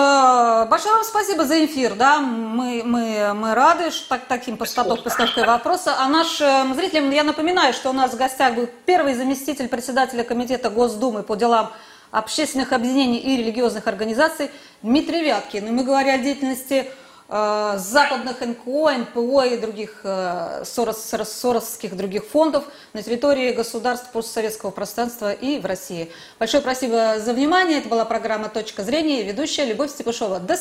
большое 0.70 0.94
вам 0.94 1.02
спасибо 1.02 1.44
за 1.44 1.64
эфир, 1.64 1.96
да, 1.96 2.20
мы, 2.20 2.82
мы, 2.84 3.34
мы 3.34 3.52
рады 3.52 3.90
что 3.90 4.10
так, 4.10 4.26
таким 4.28 4.56
постановкой, 4.56 5.02
постановкой 5.02 5.44
вопроса. 5.44 5.96
А 5.98 6.08
нашим 6.08 6.72
зрителям 6.76 7.10
я 7.10 7.24
напоминаю, 7.24 7.72
что 7.72 7.90
у 7.90 7.92
нас 7.92 8.12
в 8.12 8.16
гостях 8.16 8.54
был 8.54 8.68
первый 8.86 9.14
заместитель 9.14 9.66
председателя 9.66 10.22
Комитета 10.22 10.70
Госдумы 10.70 11.24
по 11.24 11.34
делам 11.34 11.72
общественных 12.12 12.72
объединений 12.72 13.18
и 13.18 13.38
религиозных 13.38 13.88
организаций 13.88 14.52
Дмитрий 14.82 15.24
Вяткин. 15.24 15.66
И 15.66 15.70
мы 15.72 15.82
говорили 15.82 16.10
о 16.10 16.18
деятельности 16.18 16.74
э, 16.74 16.90
западных 17.30 18.40
НКО, 18.40 18.90
НПО 18.98 19.46
и 19.46 19.56
других 19.56 20.00
э, 20.02 20.64
сорос, 20.64 21.04
соросских 21.04 21.96
других 21.96 22.24
фондов 22.24 22.64
на 22.92 23.02
территории 23.02 23.52
государств 23.52 24.10
постсоветского 24.10 24.70
пространства 24.70 25.32
и 25.32 25.60
в 25.60 25.66
России. 25.66 26.10
Большое 26.40 26.60
спасибо 26.60 27.20
за 27.20 27.32
внимание. 27.32 27.78
Это 27.78 27.88
была 27.88 28.04
программа 28.04 28.48
«Точка 28.48 28.82
зрения» 28.82 29.22
ведущая 29.22 29.66
Любовь 29.66 29.90
Степышова. 29.90 30.40
До 30.40 30.56
свидания. 30.56 30.60